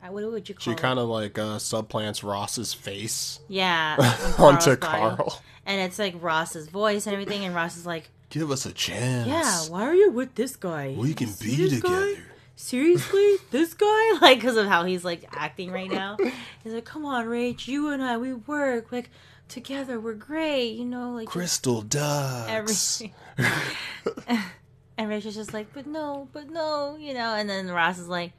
what 0.10 0.32
would 0.32 0.48
you 0.48 0.56
call 0.56 0.62
she 0.64 0.72
it? 0.72 0.78
kind 0.78 1.00
of 1.00 1.10
like 1.10 1.38
uh, 1.38 1.58
subplants 1.58 2.24
Ross's 2.24 2.74
face 2.74 3.40
yeah 3.50 3.96
on 4.38 4.56
onto 4.56 4.76
body. 4.78 4.78
Carl. 4.78 5.42
and 5.66 5.82
it's 5.82 6.00
like 6.00 6.16
Ross's 6.22 6.70
voice 6.70 7.08
and 7.08 7.14
everything, 7.14 7.44
and 7.44 7.54
Ross 7.54 7.76
is 7.78 7.86
like, 7.86 8.10
Give 8.30 8.52
us 8.52 8.66
a 8.66 8.72
chance. 8.74 9.28
"Yeah, 9.28 9.64
why 9.74 9.84
are 9.84 9.96
you 9.96 10.12
with 10.12 10.36
this 10.36 10.56
guy? 10.56 10.94
We 10.98 11.14
can 11.14 11.30
be 11.42 11.70
together. 11.70 12.16
guy? 12.16 12.22
Seriously, 12.58 13.36
this 13.52 13.74
guy? 13.74 13.86
Like, 14.22 14.40
because 14.40 14.58
of 14.58 14.68
how 14.68 14.84
he's 14.84 15.06
like 15.06 15.24
acting 15.32 15.72
right 15.72 15.90
now. 15.90 16.18
He's 16.64 16.74
like, 16.74 16.86
come 16.86 17.06
on, 17.06 17.28
Rach, 17.28 17.68
you 17.68 17.90
and 17.90 18.04
I, 18.04 18.18
we 18.18 18.34
work 18.34 18.92
like 18.92 19.10
together. 19.48 20.00
We're 20.00 20.16
great, 20.16 20.72
you 20.72 20.86
know, 20.86 21.12
like 21.12 21.28
Crystal 21.28 21.82
ducks. 21.82 22.50
everything. 22.50 23.14
and 24.98 25.08
Rachel's 25.10 25.36
just 25.36 25.54
like, 25.54 25.72
but 25.74 25.86
no, 25.88 26.28
but 26.34 26.50
no, 26.50 26.98
you 27.00 27.14
know. 27.14 27.36
And 27.36 27.50
then 27.50 27.68
Ross 27.70 28.00
is 28.00 28.08
like, 28.08 28.34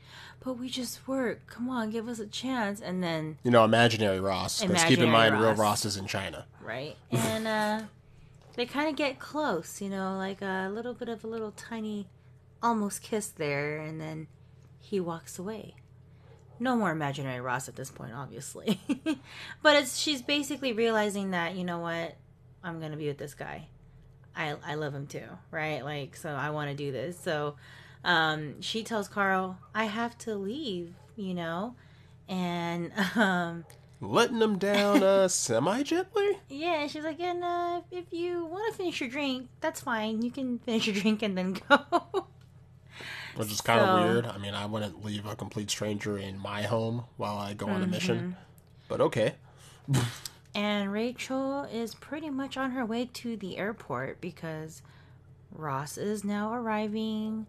but 0.45 0.55
we 0.55 0.69
just 0.69 1.07
work. 1.07 1.47
Come 1.47 1.69
on, 1.71 1.91
give 1.91 2.09
us 2.09 2.19
a 2.19 2.27
chance. 2.27 2.81
And 2.81 3.03
then 3.03 3.39
You 3.45 3.51
know, 3.53 3.65
imaginary 3.65 4.21
Ross. 4.21 4.61
Because 4.61 4.85
keep 4.85 4.99
in 4.99 5.11
mind, 5.11 5.35
real 5.39 5.51
Ross. 5.51 5.59
Ross 5.59 5.85
is 5.85 5.97
in 5.97 6.07
China. 6.07 6.45
right, 6.63 6.97
and 7.11 7.47
uh, 7.47 7.83
they 8.57 8.67
kind 8.67 8.89
of 8.89 8.97
get 8.97 9.19
close, 9.21 9.81
you 9.81 9.89
know, 9.89 10.17
like 10.17 10.43
a 10.43 10.69
little 10.73 10.93
bit 10.95 11.09
of 11.09 11.23
a 11.25 11.27
little 11.29 11.53
tiny, 11.53 12.09
almost 12.63 13.03
kiss 13.03 13.29
there, 13.29 13.79
and 13.79 14.01
then 14.01 14.29
he 14.79 15.01
walks 15.01 15.39
away. 15.39 15.75
No 16.61 16.77
more 16.77 16.91
imaginary 16.91 17.41
Ross 17.41 17.69
at 17.69 17.77
this 17.77 17.91
point, 17.91 18.13
obviously. 18.15 18.81
but 19.63 19.77
it's 19.77 19.97
she's 19.99 20.23
basically 20.23 20.73
realizing 20.73 21.31
that 21.31 21.55
you 21.55 21.65
know 21.65 21.79
what, 21.79 22.17
I'm 22.63 22.81
gonna 22.81 22.97
be 22.97 23.07
with 23.07 23.19
this 23.19 23.35
guy. 23.35 23.69
I 24.35 24.57
I 24.67 24.75
love 24.75 24.95
him 24.95 25.07
too, 25.07 25.29
right? 25.51 25.85
Like 25.85 26.17
so, 26.17 26.31
I 26.31 26.51
want 26.51 26.71
to 26.71 26.77
do 26.77 26.91
this. 26.91 27.19
So, 27.19 27.57
um, 28.05 28.61
she 28.61 28.83
tells 28.83 29.09
Carl, 29.09 29.59
I 29.75 29.85
have 29.85 30.19
to 30.19 30.35
leave, 30.35 30.95
you 31.17 31.35
know, 31.35 31.77
and 32.29 32.93
um, 33.17 33.65
Letting 34.01 34.41
him 34.41 34.59
down 34.59 35.03
uh, 35.03 35.27
semi 35.29 35.83
gently? 35.83 36.39
yeah, 36.49 36.87
she's 36.87 37.03
like, 37.03 37.19
and 37.21 37.43
uh, 37.43 37.81
if 37.91 38.13
you 38.13 38.45
want 38.45 38.73
to 38.73 38.79
finish 38.79 39.01
your 39.01 39.11
drink, 39.11 39.49
that's 39.61 39.81
fine. 39.81 40.23
You 40.23 40.31
can 40.31 40.59
finish 40.61 40.87
your 40.87 40.95
drink 40.95 41.23
and 41.23 41.37
then 41.37 41.57
go. 41.69 42.27
Which 43.39 43.53
is 43.53 43.61
kind 43.61 43.81
of 43.81 43.87
So- 43.87 44.05
weird. 44.13 44.27
I 44.27 44.39
mean, 44.39 44.55
I 44.55 44.67
wouldn't 44.67 45.05
leave 45.05 45.27
a 45.27 45.35
complete 45.37 45.71
stranger 45.71 46.19
in 46.19 46.39
my 46.39 46.63
home 46.63 47.05
while 47.17 47.39
I 47.39 47.55
go 47.55 47.67
on 47.69 47.77
a 47.77 47.85
Mm-hmm. 47.85 47.91
mission. 47.91 48.37
But 48.89 49.01
okay. 49.01 49.35
And 50.55 50.93
Rachel 50.93 51.65
is 51.65 51.95
pretty 51.95 52.31
much 52.31 52.57
on 52.57 52.73
her 52.73 52.85
way 52.85 53.09
to 53.15 53.37
the 53.37 53.59
airport 53.59 54.21
because 54.21 54.83
Ross 55.53 55.97
is 55.97 56.25
now 56.25 56.53
arriving 56.53 57.47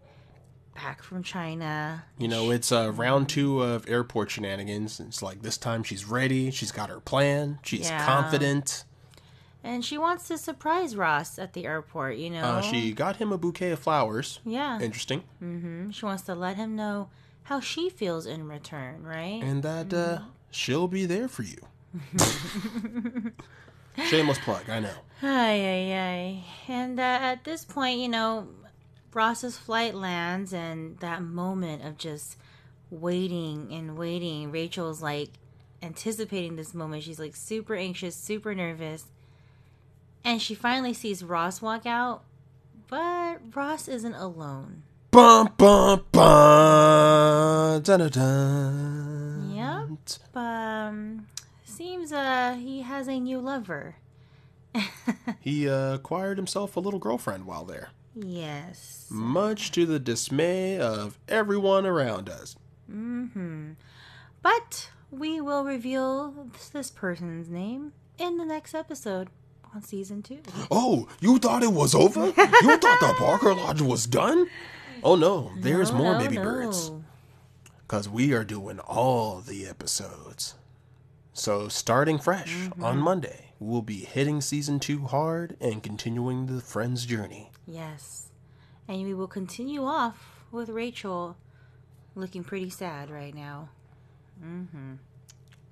back 0.74 1.02
from 1.02 1.22
China. 1.22 2.04
You 2.18 2.28
know, 2.28 2.50
it's 2.50 2.70
uh, 2.70 2.92
round 2.92 3.28
two 3.28 3.62
of 3.62 3.88
airport 3.88 4.30
shenanigans. 4.30 5.00
It's 5.00 5.22
like 5.22 5.42
this 5.42 5.58
time 5.58 5.82
she's 5.82 6.04
ready. 6.04 6.50
She's 6.50 6.70
got 6.72 6.88
her 6.88 7.00
plan. 7.00 7.58
She's 7.62 7.88
Yeah. 7.90 8.04
confident. 8.06 8.84
And 9.62 9.84
she 9.84 9.98
wants 9.98 10.26
to 10.28 10.38
surprise 10.38 10.96
Ross 10.96 11.38
at 11.38 11.52
the 11.52 11.66
airport, 11.66 12.16
you 12.16 12.30
know? 12.30 12.42
Uh, 12.42 12.60
she 12.62 12.92
got 12.92 13.16
him 13.16 13.30
a 13.32 13.38
bouquet 13.38 13.70
of 13.72 13.78
flowers. 13.78 14.40
yeah. 14.44 14.80
Interesting. 14.80 15.22
Mm-hmm. 15.42 15.90
She 15.90 16.04
wants 16.04 16.22
to 16.24 16.34
let 16.34 16.56
him 16.56 16.76
know 16.76 17.10
how 17.44 17.60
she 17.60 17.90
feels 17.90 18.26
in 18.26 18.48
return, 18.48 19.02
right? 19.02 19.42
And 19.42 19.62
that 19.62 19.92
uh, 19.92 20.20
she'll 20.50 20.88
be 20.88 21.04
there 21.04 21.28
for 21.28 21.42
you. 21.42 21.58
Shameless 24.06 24.38
plug, 24.38 24.70
I 24.70 24.80
know. 24.80 24.94
Ay, 25.22 25.60
ay, 25.60 25.92
ay. 25.92 26.44
And 26.68 26.98
uh, 26.98 27.02
at 27.02 27.44
this 27.44 27.64
point, 27.64 27.98
you 27.98 28.08
know, 28.08 28.48
Ross's 29.12 29.58
flight 29.58 29.94
lands, 29.94 30.52
and 30.54 30.96
that 31.00 31.22
moment 31.22 31.84
of 31.84 31.98
just 31.98 32.36
waiting 32.90 33.68
and 33.72 33.98
waiting, 33.98 34.50
Rachel's 34.50 35.02
like 35.02 35.30
anticipating 35.82 36.56
this 36.56 36.72
moment. 36.74 37.02
She's 37.02 37.18
like 37.18 37.36
super 37.36 37.74
anxious, 37.74 38.14
super 38.16 38.54
nervous. 38.54 39.04
And 40.24 40.40
she 40.42 40.54
finally 40.54 40.92
sees 40.92 41.24
Ross 41.24 41.62
walk 41.62 41.86
out, 41.86 42.22
but 42.88 43.38
Ross 43.54 43.88
isn't 43.88 44.14
alone. 44.14 44.82
Bum, 45.10 45.50
bum, 45.56 46.04
bum. 46.12 47.82
Dun, 47.82 48.00
dun, 48.00 48.10
dun. 48.10 49.52
Yep. 49.54 50.36
Um, 50.36 51.26
seems 51.64 52.12
uh 52.12 52.54
he 52.60 52.82
has 52.82 53.08
a 53.08 53.18
new 53.18 53.38
lover. 53.40 53.96
He 55.40 55.68
uh, 55.68 55.94
acquired 55.94 56.36
himself 56.36 56.76
a 56.76 56.80
little 56.80 57.00
girlfriend 57.00 57.46
while 57.46 57.64
there, 57.64 57.88
Yes. 58.14 59.06
much 59.10 59.72
to 59.72 59.86
the 59.86 59.98
dismay 59.98 60.78
of 60.78 61.18
everyone 61.28 61.86
around 61.86 62.28
us. 62.28 62.56
Mm-hmm. 62.92 63.72
But 64.42 64.90
we 65.10 65.40
will 65.40 65.64
reveal 65.64 66.50
this 66.72 66.90
person's 66.90 67.48
name 67.48 67.92
in 68.18 68.36
the 68.36 68.44
next 68.44 68.74
episode 68.74 69.28
on 69.74 69.82
season 69.82 70.22
two. 70.22 70.40
Oh, 70.70 71.08
you 71.20 71.38
thought 71.38 71.62
it 71.62 71.72
was 71.72 71.94
over? 71.94 72.26
You 72.36 72.76
thought 72.78 73.00
the 73.00 73.14
Barker 73.18 73.54
Lounge 73.54 73.80
was 73.82 74.06
done? 74.06 74.46
Oh 75.02 75.16
no, 75.16 75.52
there's 75.58 75.90
No, 75.92 75.98
more 75.98 76.12
no, 76.14 76.18
baby 76.18 76.36
no. 76.36 76.42
birds. 76.44 76.90
Because 77.82 78.08
we 78.08 78.32
are 78.32 78.44
doing 78.44 78.78
all 78.80 79.40
the 79.40 79.66
episodes. 79.66 80.54
So, 81.32 81.68
starting 81.68 82.18
fresh 82.18 82.52
Mm-hmm. 82.54 82.84
on 82.84 82.98
Monday, 82.98 83.52
we'll 83.58 83.82
be 83.82 84.00
hitting 84.00 84.40
season 84.40 84.78
two 84.80 85.06
hard 85.06 85.56
and 85.60 85.82
continuing 85.82 86.46
the 86.46 86.60
Friends 86.60 87.06
journey. 87.06 87.50
Yes. 87.66 88.28
And 88.88 89.02
we 89.04 89.14
will 89.14 89.28
continue 89.28 89.84
off 89.84 90.44
with 90.52 90.68
Rachel 90.68 91.36
looking 92.14 92.42
pretty 92.44 92.70
sad 92.70 93.10
right 93.10 93.34
now. 93.34 93.68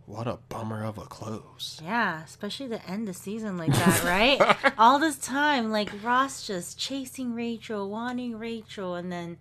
What 0.09 0.27
a 0.27 0.39
bummer 0.49 0.85
of 0.85 0.97
a 0.97 1.03
close. 1.03 1.83
Yeah, 1.85 2.25
especially 2.25 2.69
to 2.69 2.91
end 2.91 3.07
the 3.07 3.13
season 3.13 3.59
like 3.59 3.73
that, 3.73 4.03
right? 4.05 4.73
All 4.79 4.99
this 4.99 5.19
time, 5.19 5.71
like 5.71 5.91
Ross 6.03 6.47
just 6.47 6.79
chasing 6.79 7.35
Rachel, 7.35 7.91
wanting 7.91 8.39
Rachel, 8.39 8.95
and 8.95 9.13
then 9.13 9.37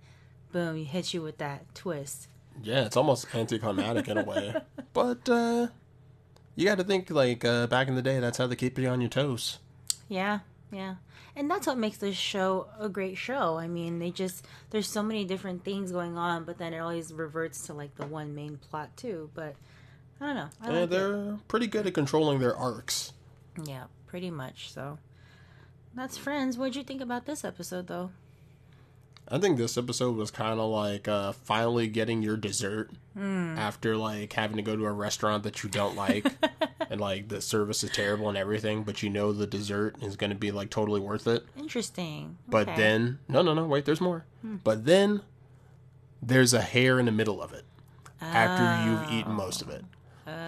boom, 0.51 0.75
he 0.75 0.84
hits 0.84 1.13
you 1.13 1.21
with 1.21 1.38
that 1.38 1.73
twist. 1.73 2.27
Yeah, 2.62 2.86
it's 2.86 2.97
almost 2.97 3.34
anticlimactic 3.34 4.10
in 4.10 4.17
a 4.17 4.23
way. 4.23 4.56
But, 4.93 5.30
uh, 5.30 5.67
you 6.56 6.65
got 6.65 6.80
to 6.80 6.84
think, 6.84 7.12
like, 7.12 7.45
uh, 7.45 7.67
back 7.67 7.88
in 7.88 7.93
the 7.93 8.01
day, 8.01 8.19
that's 8.19 8.39
how 8.39 8.47
they 8.47 8.56
keep 8.56 8.80
you 8.80 8.88
on 8.88 8.99
your 8.99 9.12
toes. 9.12 9.60
Yeah, 10.10 10.39
yeah. 10.71 10.95
And 11.36 11.51
that's 11.51 11.67
what 11.67 11.77
makes 11.77 11.97
this 11.97 12.15
show 12.17 12.65
a 12.80 12.89
great 12.89 13.15
show. 13.15 13.58
I 13.58 13.67
mean, 13.67 13.99
they 13.99 14.10
just 14.10 14.43
there's 14.71 14.89
so 14.89 15.03
many 15.03 15.23
different 15.23 15.63
things 15.63 15.91
going 15.91 16.17
on, 16.17 16.45
but 16.45 16.58
then 16.58 16.73
it 16.73 16.80
always 16.80 17.13
reverts 17.13 17.67
to 17.67 17.73
like 17.73 17.95
the 17.95 18.08
one 18.08 18.34
main 18.34 18.58
plot 18.58 18.97
too. 18.97 19.30
But 19.36 19.56
I 20.19 20.25
don't 20.25 20.36
know. 20.36 20.49
I 20.62 20.67
And 20.67 20.75
like 20.82 20.89
they're 20.89 21.38
pretty 21.47 21.67
good 21.67 21.86
at 21.88 21.93
controlling 21.93 22.39
their 22.39 22.56
arcs. 22.56 23.13
Yeah, 23.63 23.86
pretty 24.08 24.32
much. 24.32 24.71
So 24.71 24.97
that's 25.95 26.17
Friends. 26.17 26.58
What'd 26.58 26.75
you 26.75 26.84
think 26.84 27.01
about 27.01 27.25
this 27.25 27.43
episode, 27.43 27.88
though? 27.88 28.12
I 29.30 29.39
think 29.39 29.58
this 29.58 29.77
episode 29.77 30.15
was 30.15 30.32
kind 30.32 30.58
of 30.58 30.69
like 30.69 31.08
uh, 31.10 31.34
finally 31.34 31.88
getting 31.89 32.21
your 32.21 32.38
dessert 32.38 32.91
Hmm. 33.13 33.58
after 33.58 33.97
like 33.97 34.32
having 34.34 34.56
to 34.58 34.62
go 34.63 34.75
to 34.77 34.86
a 34.86 34.91
restaurant 34.91 35.43
that 35.43 35.63
you 35.63 35.69
don't 35.69 35.95
like 35.97 36.25
and 36.89 37.01
like 37.01 37.27
the 37.27 37.41
service 37.41 37.84
is 37.84 37.89
terrible 37.89 38.30
and 38.30 38.38
everything, 38.38 38.84
but 38.84 39.03
you 39.03 39.10
know 39.10 39.34
the 39.34 39.45
dessert 39.47 39.95
is 40.01 40.15
going 40.15 40.30
to 40.30 40.36
be 40.36 40.51
like 40.51 40.69
totally 40.69 41.01
worth 41.01 41.27
it. 41.27 41.43
Interesting. 41.58 42.38
But 42.47 42.69
Okay. 42.69 42.77
Then, 42.77 43.19
no, 43.27 43.41
no, 43.41 43.53
no, 43.53 43.65
wait, 43.65 43.84
there's 43.86 43.99
more. 43.99 44.23
But 44.43 44.86
then 44.86 45.21
there's 46.21 46.53
a 46.53 46.62
hair 46.62 46.97
in 46.99 47.06
the 47.08 47.12
middle 47.12 47.41
of 47.41 47.51
it 47.53 47.65
after 48.21 48.89
you've 48.89 49.12
eaten 49.19 49.34
most 49.34 49.62
of 49.62 49.67
it. 49.69 49.84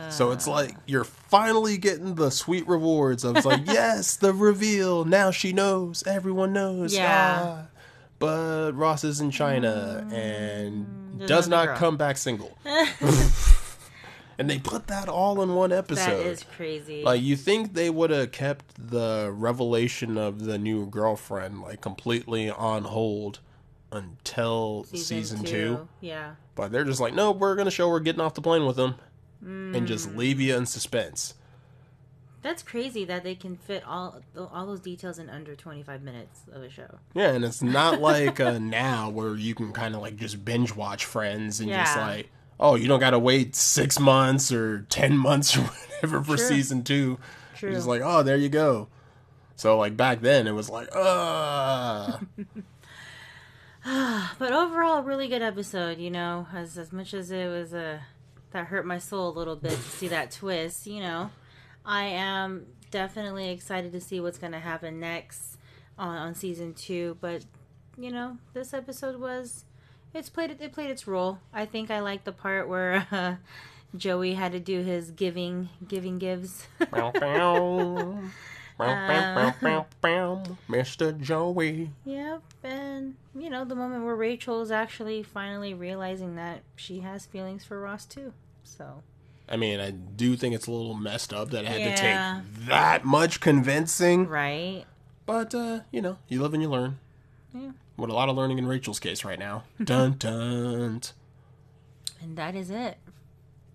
So 0.10 0.32
it's 0.32 0.48
like 0.48 0.76
you're 0.86 1.04
finally 1.04 1.78
getting 1.78 2.16
the 2.16 2.30
sweet 2.32 2.68
rewards 2.68 3.24
of 3.24 3.38
it's 3.38 3.46
like, 3.46 3.62
yes, 3.66 4.16
the 4.16 4.34
reveal. 4.34 5.06
Now 5.06 5.32
she 5.32 5.54
knows. 5.54 6.04
Everyone 6.06 6.54
knows. 6.54 6.94
Yeah. 6.94 7.40
Ah. 7.44 7.66
but 8.20 8.72
Ross 8.74 9.04
is 9.04 9.22
in 9.22 9.32
China 9.32 10.08
and 10.12 11.20
There's 11.20 11.30
does 11.30 11.48
another 11.48 11.66
not 11.66 11.72
girl. 11.74 11.78
come 11.78 11.98
back 11.98 12.18
single. 12.18 12.58
and 14.38 14.50
they 14.50 14.58
put 14.60 14.88
that 14.88 15.10
all 15.10 15.42
in 15.42 15.54
one 15.54 15.72
episode. 15.72 16.12
That 16.12 16.26
is 16.26 16.44
crazy. 16.56 17.04
Like 17.04 17.22
you 17.22 17.36
think 17.36 17.74
they 17.74 17.90
would 17.90 18.10
have 18.10 18.32
kept 18.32 18.90
the 18.90 19.32
revelation 19.34 20.18
of 20.18 20.46
the 20.46 20.58
new 20.58 20.86
girlfriend 20.86 21.62
like 21.62 21.82
completely 21.82 22.50
on 22.50 22.86
hold 22.86 23.40
until 23.92 24.86
season, 24.94 25.44
two. 25.44 25.88
Yeah. 26.02 26.36
But 26.56 26.72
they're 26.72 26.84
just 26.84 27.00
like, 27.00 27.14
no, 27.14 27.32
we're 27.32 27.56
gonna 27.56 27.72
show 27.72 27.90
we're 27.90 28.00
getting 28.00 28.22
off 28.22 28.34
the 28.34 28.42
plane 28.42 28.66
with 28.66 28.76
them, 29.42 29.74
and 29.76 29.86
Mm. 29.86 29.88
just 29.88 30.16
leave 30.16 30.40
you 30.40 30.56
in 30.56 30.66
suspense. 30.66 31.34
That's 32.42 32.64
crazy 32.64 33.04
that 33.04 33.24
they 33.26 33.36
can 33.36 33.58
fit 33.58 33.84
all 33.86 34.22
all 34.36 34.66
those 34.66 34.80
details 34.80 35.20
in 35.20 35.30
under 35.30 35.56
25 35.56 36.02
minutes 36.02 36.42
of 36.54 36.64
a 36.64 36.70
show. 36.70 37.00
Yeah, 37.14 37.32
and 37.34 37.44
it's 37.44 37.62
not 37.62 38.00
like 38.10 38.40
uh, 38.40 38.60
now 38.60 39.10
where 39.10 39.36
you 39.36 39.54
can 39.54 39.74
kind 39.74 39.94
of 39.94 40.02
like 40.02 40.16
just 40.16 40.46
binge 40.46 40.74
watch 40.74 41.04
Friends 41.04 41.60
and 41.60 41.70
just 41.70 41.98
like, 41.98 42.30
oh, 42.58 42.76
you 42.76 42.88
don't 42.88 43.02
got 43.02 43.10
to 43.10 43.20
wait 43.20 43.56
six 43.56 44.00
months 44.00 44.52
or 44.54 44.86
ten 44.90 45.18
months 45.18 45.58
or 45.58 45.62
whatever 45.62 46.22
for 46.24 46.38
True. 46.38 46.46
season 46.48 46.84
two. 46.84 47.20
True. 47.58 47.70
You're 47.72 47.78
just 47.78 47.88
like, 47.90 48.02
oh, 48.04 48.24
there 48.24 48.38
you 48.38 48.48
go. 48.50 48.88
So 49.58 49.78
like 49.78 49.98
back 49.98 50.22
then, 50.22 50.48
it 50.48 50.54
was 50.54 50.70
like, 50.70 50.88
uh 50.96 52.20
But 54.40 54.54
overall, 54.54 55.04
really 55.04 55.28
good 55.28 55.42
episode. 55.42 55.98
You 55.98 56.12
know, 56.12 56.48
as 56.54 56.78
as 56.78 56.94
much 56.94 57.14
as 57.14 57.32
it 57.32 57.48
was 57.48 57.74
a 57.74 58.02
that 58.52 58.68
hurt 58.68 58.86
my 58.86 59.00
soul 59.00 59.30
a 59.30 59.36
little 59.38 59.56
bit 59.56 59.72
to 59.72 59.78
see 59.78 60.08
that 60.10 60.32
twist. 60.32 60.88
You 60.88 61.02
know, 61.02 61.30
I 61.86 62.06
am 62.06 62.66
definitely 62.92 63.50
excited 63.50 63.92
to 63.92 64.02
see 64.02 64.20
what's 64.20 64.38
going 64.38 64.54
to 64.54 64.60
happen 64.60 65.00
next 65.00 65.58
on 65.98 66.16
on 66.16 66.36
season 66.36 66.74
two. 66.74 67.18
But 67.22 67.46
you 67.98 68.12
know, 68.12 68.38
this 68.54 68.74
episode 68.74 69.20
was 69.20 69.66
it's 70.14 70.30
played 70.30 70.58
it 70.60 70.74
played 70.74 70.90
its 70.90 71.08
role. 71.08 71.40
I 71.54 71.66
think 71.66 71.92
I 71.92 72.00
like 72.00 72.24
the 72.24 72.32
part 72.32 72.68
where. 72.68 73.08
Uh, 73.20 73.36
Joey 73.98 74.36
had 74.36 74.52
to 74.52 74.60
do 74.60 74.84
his 74.84 75.12
giving, 75.12 75.70
giving 75.88 76.20
gives. 76.20 76.68
Mr. 80.70 81.20
Joey. 81.20 81.92
Yep, 82.06 82.42
and 82.64 83.16
you 83.36 83.50
know 83.50 83.66
the 83.66 83.76
moment 83.76 84.06
where 84.06 84.16
Rachel 84.16 84.62
is 84.62 84.72
actually 84.72 85.24
finally 85.24 85.74
realizing 85.74 86.36
that 86.36 86.62
she 86.76 87.00
has 87.02 87.26
feelings 87.26 87.64
for 87.66 87.80
Ross 87.80 88.06
too. 88.06 88.34
So 88.64 89.04
I 89.48 89.58
mean, 89.58 89.80
I 89.80 89.92
do 89.92 90.36
think 90.36 90.54
it's 90.56 90.68
a 90.68 90.72
little 90.72 90.94
messed 90.94 91.34
up 91.34 91.50
that 91.52 91.66
it 91.66 91.68
had 91.68 91.80
Yeah. 91.82 91.96
to 91.96 91.96
take 92.60 92.68
that 92.68 93.04
much 93.06 93.40
convincing. 93.40 94.28
right, 94.28 94.86
But 95.26 95.54
uh, 95.56 95.82
you 95.92 96.02
know, 96.02 96.18
you 96.28 96.42
live 96.42 96.54
and 96.54 96.62
you 96.64 96.70
learn. 96.70 97.00
Yeah. 97.54 97.72
With 97.98 98.10
a 98.10 98.14
lot 98.14 98.30
of 98.30 98.36
learning 98.38 98.60
in 98.60 98.68
Rachel's 98.68 99.00
case 99.00 99.26
right 99.26 99.40
now. 99.40 99.64
dun 99.84 100.14
dun. 100.18 101.02
and 102.22 102.38
that 102.38 102.56
is 102.56 102.70
it 102.70 102.98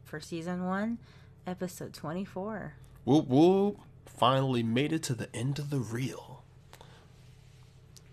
for 0.05 0.21
season 0.21 0.65
one, 0.65 0.99
episode 1.47 1.93
twenty-four. 1.93 2.75
Whoop 3.05 3.27
whoop. 3.29 3.79
Finally 4.07 4.63
made 4.63 4.93
it 4.93 5.03
to 5.05 5.15
the 5.15 5.35
end 5.35 5.59
of 5.59 5.71
the 5.71 5.79
reel. 5.79 6.43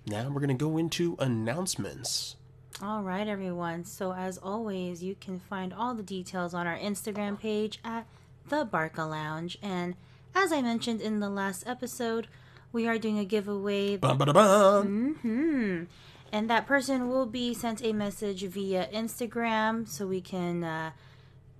Now 0.07 0.29
we're 0.29 0.41
gonna 0.41 0.53
go 0.55 0.77
into 0.77 1.15
announcements. 1.19 2.35
All 2.81 3.03
right, 3.03 3.27
everyone. 3.27 3.85
So 3.85 4.13
as 4.13 4.37
always, 4.37 5.03
you 5.03 5.15
can 5.19 5.39
find 5.39 5.73
all 5.73 5.93
the 5.93 6.03
details 6.03 6.53
on 6.53 6.65
our 6.65 6.77
Instagram 6.77 7.39
page 7.39 7.79
at 7.83 8.07
the 8.49 8.65
Barca 8.65 9.03
Lounge, 9.03 9.57
and 9.61 9.95
as 10.33 10.51
I 10.51 10.61
mentioned 10.61 11.01
in 11.01 11.19
the 11.19 11.29
last 11.29 11.63
episode, 11.67 12.27
we 12.71 12.87
are 12.87 12.97
doing 12.97 13.19
a 13.19 13.25
giveaway 13.25 13.97
Bum, 13.97 14.17
ba, 14.17 14.25
da, 14.25 14.33
bum. 14.33 15.17
Mm-hmm. 15.23 15.83
And 16.31 16.49
that 16.49 16.65
person 16.65 17.09
will 17.09 17.25
be 17.25 17.53
sent 17.53 17.83
a 17.83 17.91
message 17.91 18.43
via 18.43 18.87
Instagram 18.93 19.87
so 19.87 20.07
we 20.07 20.21
can 20.21 20.63
uh, 20.63 20.91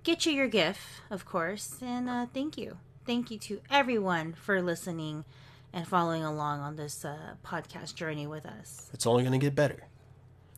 get 0.02 0.24
you 0.24 0.32
your 0.32 0.48
gift, 0.48 0.80
of 1.10 1.26
course. 1.26 1.76
And 1.82 2.08
uh, 2.08 2.26
thank 2.32 2.56
you. 2.56 2.78
Thank 3.06 3.30
you 3.30 3.38
to 3.40 3.60
everyone 3.70 4.34
for 4.34 4.62
listening 4.62 5.24
and 5.72 5.86
following 5.88 6.22
along 6.22 6.60
on 6.60 6.76
this 6.76 7.04
uh, 7.04 7.34
podcast 7.44 7.94
journey 7.94 8.26
with 8.26 8.46
us. 8.46 8.90
It's 8.92 9.06
only 9.06 9.24
gonna 9.24 9.38
get 9.38 9.54
better. 9.54 9.84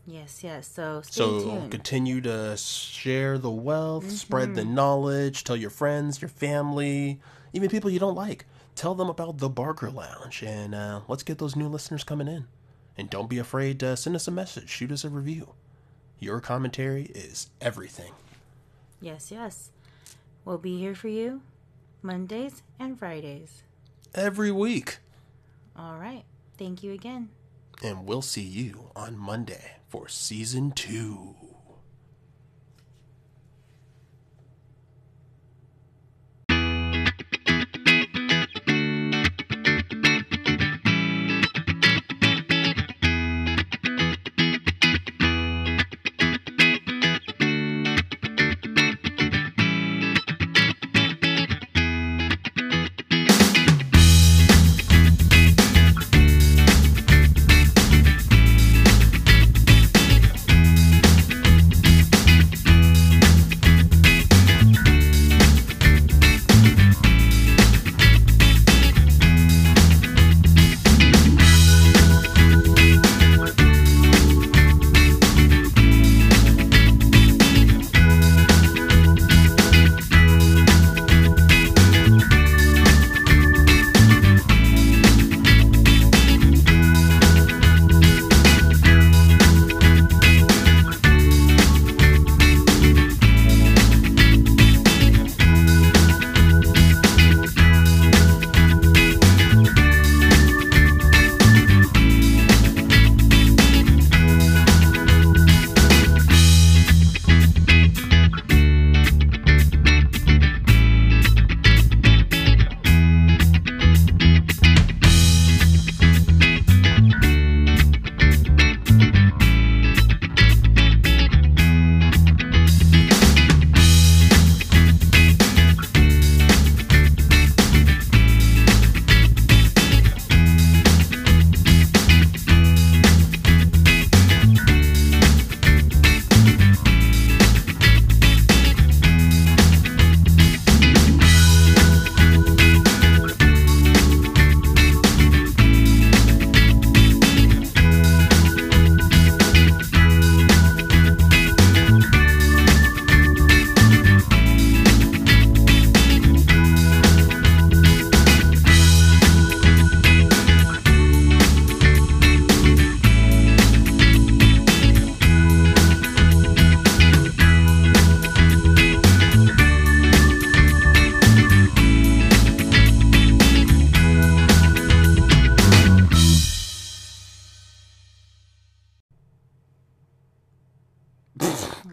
Yes, 0.06 0.44
yes. 0.44 0.68
So 0.68 1.00
stay 1.00 1.12
So 1.14 1.40
tuned. 1.40 1.70
continue 1.70 2.20
to 2.22 2.56
share 2.58 3.38
the 3.38 3.50
wealth, 3.50 4.10
spread 4.10 4.48
Mm-hmm. 4.48 4.54
the 4.56 4.64
knowledge, 4.66 5.44
tell 5.44 5.56
your 5.56 5.70
friends, 5.70 6.20
your 6.20 6.28
family, 6.28 7.20
even 7.54 7.70
people 7.70 7.88
you 7.90 7.98
don't 7.98 8.14
like. 8.14 8.44
Tell 8.74 8.94
them 8.94 9.08
about 9.08 9.38
the 9.38 9.48
Barker 9.48 9.90
Lounge, 9.90 10.42
and 10.42 10.74
uh, 10.74 11.00
let's 11.08 11.22
get 11.22 11.38
those 11.38 11.54
new 11.56 11.68
listeners 11.68 12.04
coming 12.04 12.26
in. 12.28 12.46
And 12.98 13.08
don't 13.08 13.30
be 13.30 13.38
afraid 13.38 13.80
to 13.80 13.96
send 13.96 14.14
us 14.16 14.28
a 14.28 14.32
message, 14.32 14.68
shoot 14.68 14.92
us 14.92 15.04
a 15.04 15.08
review. 15.08 15.54
Your 16.18 16.40
commentary 16.40 17.04
is 17.14 17.48
everything. 17.60 18.12
Yes, 19.00 19.30
yes. 19.30 19.70
We'll 20.44 20.58
be 20.58 20.78
here 20.78 20.94
for 20.94 21.08
you 21.08 21.40
Mondays 22.04 22.62
and 22.78 22.98
Fridays. 22.98 23.62
Every 24.14 24.52
week. 24.52 24.98
All 25.74 25.96
right. 25.96 26.24
Thank 26.58 26.82
you 26.82 26.92
again. 26.92 27.30
And 27.82 28.06
we'll 28.06 28.22
see 28.22 28.42
you 28.42 28.90
on 28.94 29.16
Monday 29.16 29.76
for 29.88 30.06
season 30.08 30.72
two. 30.72 31.34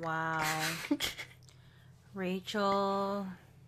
Rachel. 2.13 3.27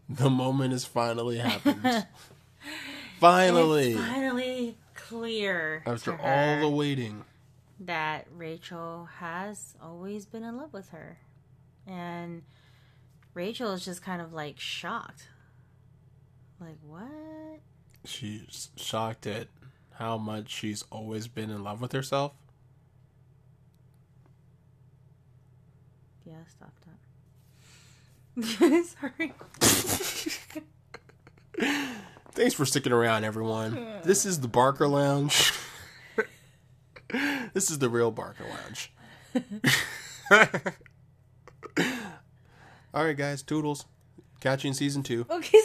The 0.10 0.30
moment 0.30 0.74
has 0.74 0.86
finally 0.86 1.38
happened. 1.38 1.82
finally, 3.20 3.94
It's 3.94 4.02
finally 4.02 4.78
clear 4.96 5.84
after 5.86 6.20
all 6.20 6.60
the 6.60 6.70
waiting. 6.70 7.24
that 7.80 8.28
Rachel 8.36 9.08
has 9.20 9.76
always 9.82 10.26
been 10.26 10.44
in 10.44 10.58
love 10.58 10.74
with 10.74 10.90
her, 10.90 11.18
and 11.88 12.44
Rachel 13.34 13.72
is 13.72 13.86
just 13.86 14.02
kind 14.02 14.22
of 14.22 14.34
like 14.34 14.60
shocked. 14.60 15.28
Like 16.60 16.78
what? 16.86 17.60
She's 18.06 18.70
shocked 18.76 19.26
at 19.28 19.48
how 19.94 20.18
much 20.18 20.50
she's 20.50 20.84
always 20.92 21.28
been 21.28 21.50
in 21.50 21.64
love 21.64 21.82
with 21.82 21.92
herself. 21.94 22.34
Yeah, 26.26 26.44
stop 26.50 26.74
that. 26.86 27.00
Sorry. 28.86 29.34
Thanks 32.32 32.56
for 32.56 32.66
sticking 32.66 32.92
around, 32.92 33.24
everyone. 33.24 33.88
This 34.04 34.26
is 34.26 34.42
the 34.42 34.48
Barker 34.50 34.86
Lounge. 34.88 35.54
this 37.54 37.72
is 37.72 37.80
the 37.80 37.88
real 37.90 38.12
Barker 38.12 38.44
Lounge. 38.44 38.92
All 42.94 43.06
right, 43.06 43.16
guys, 43.16 43.42
toodles. 43.44 43.86
Catch 44.42 44.66
you 44.66 44.70
in 44.70 44.74
season 44.74 45.04
two. 45.04 45.26
Okay. 45.30 45.58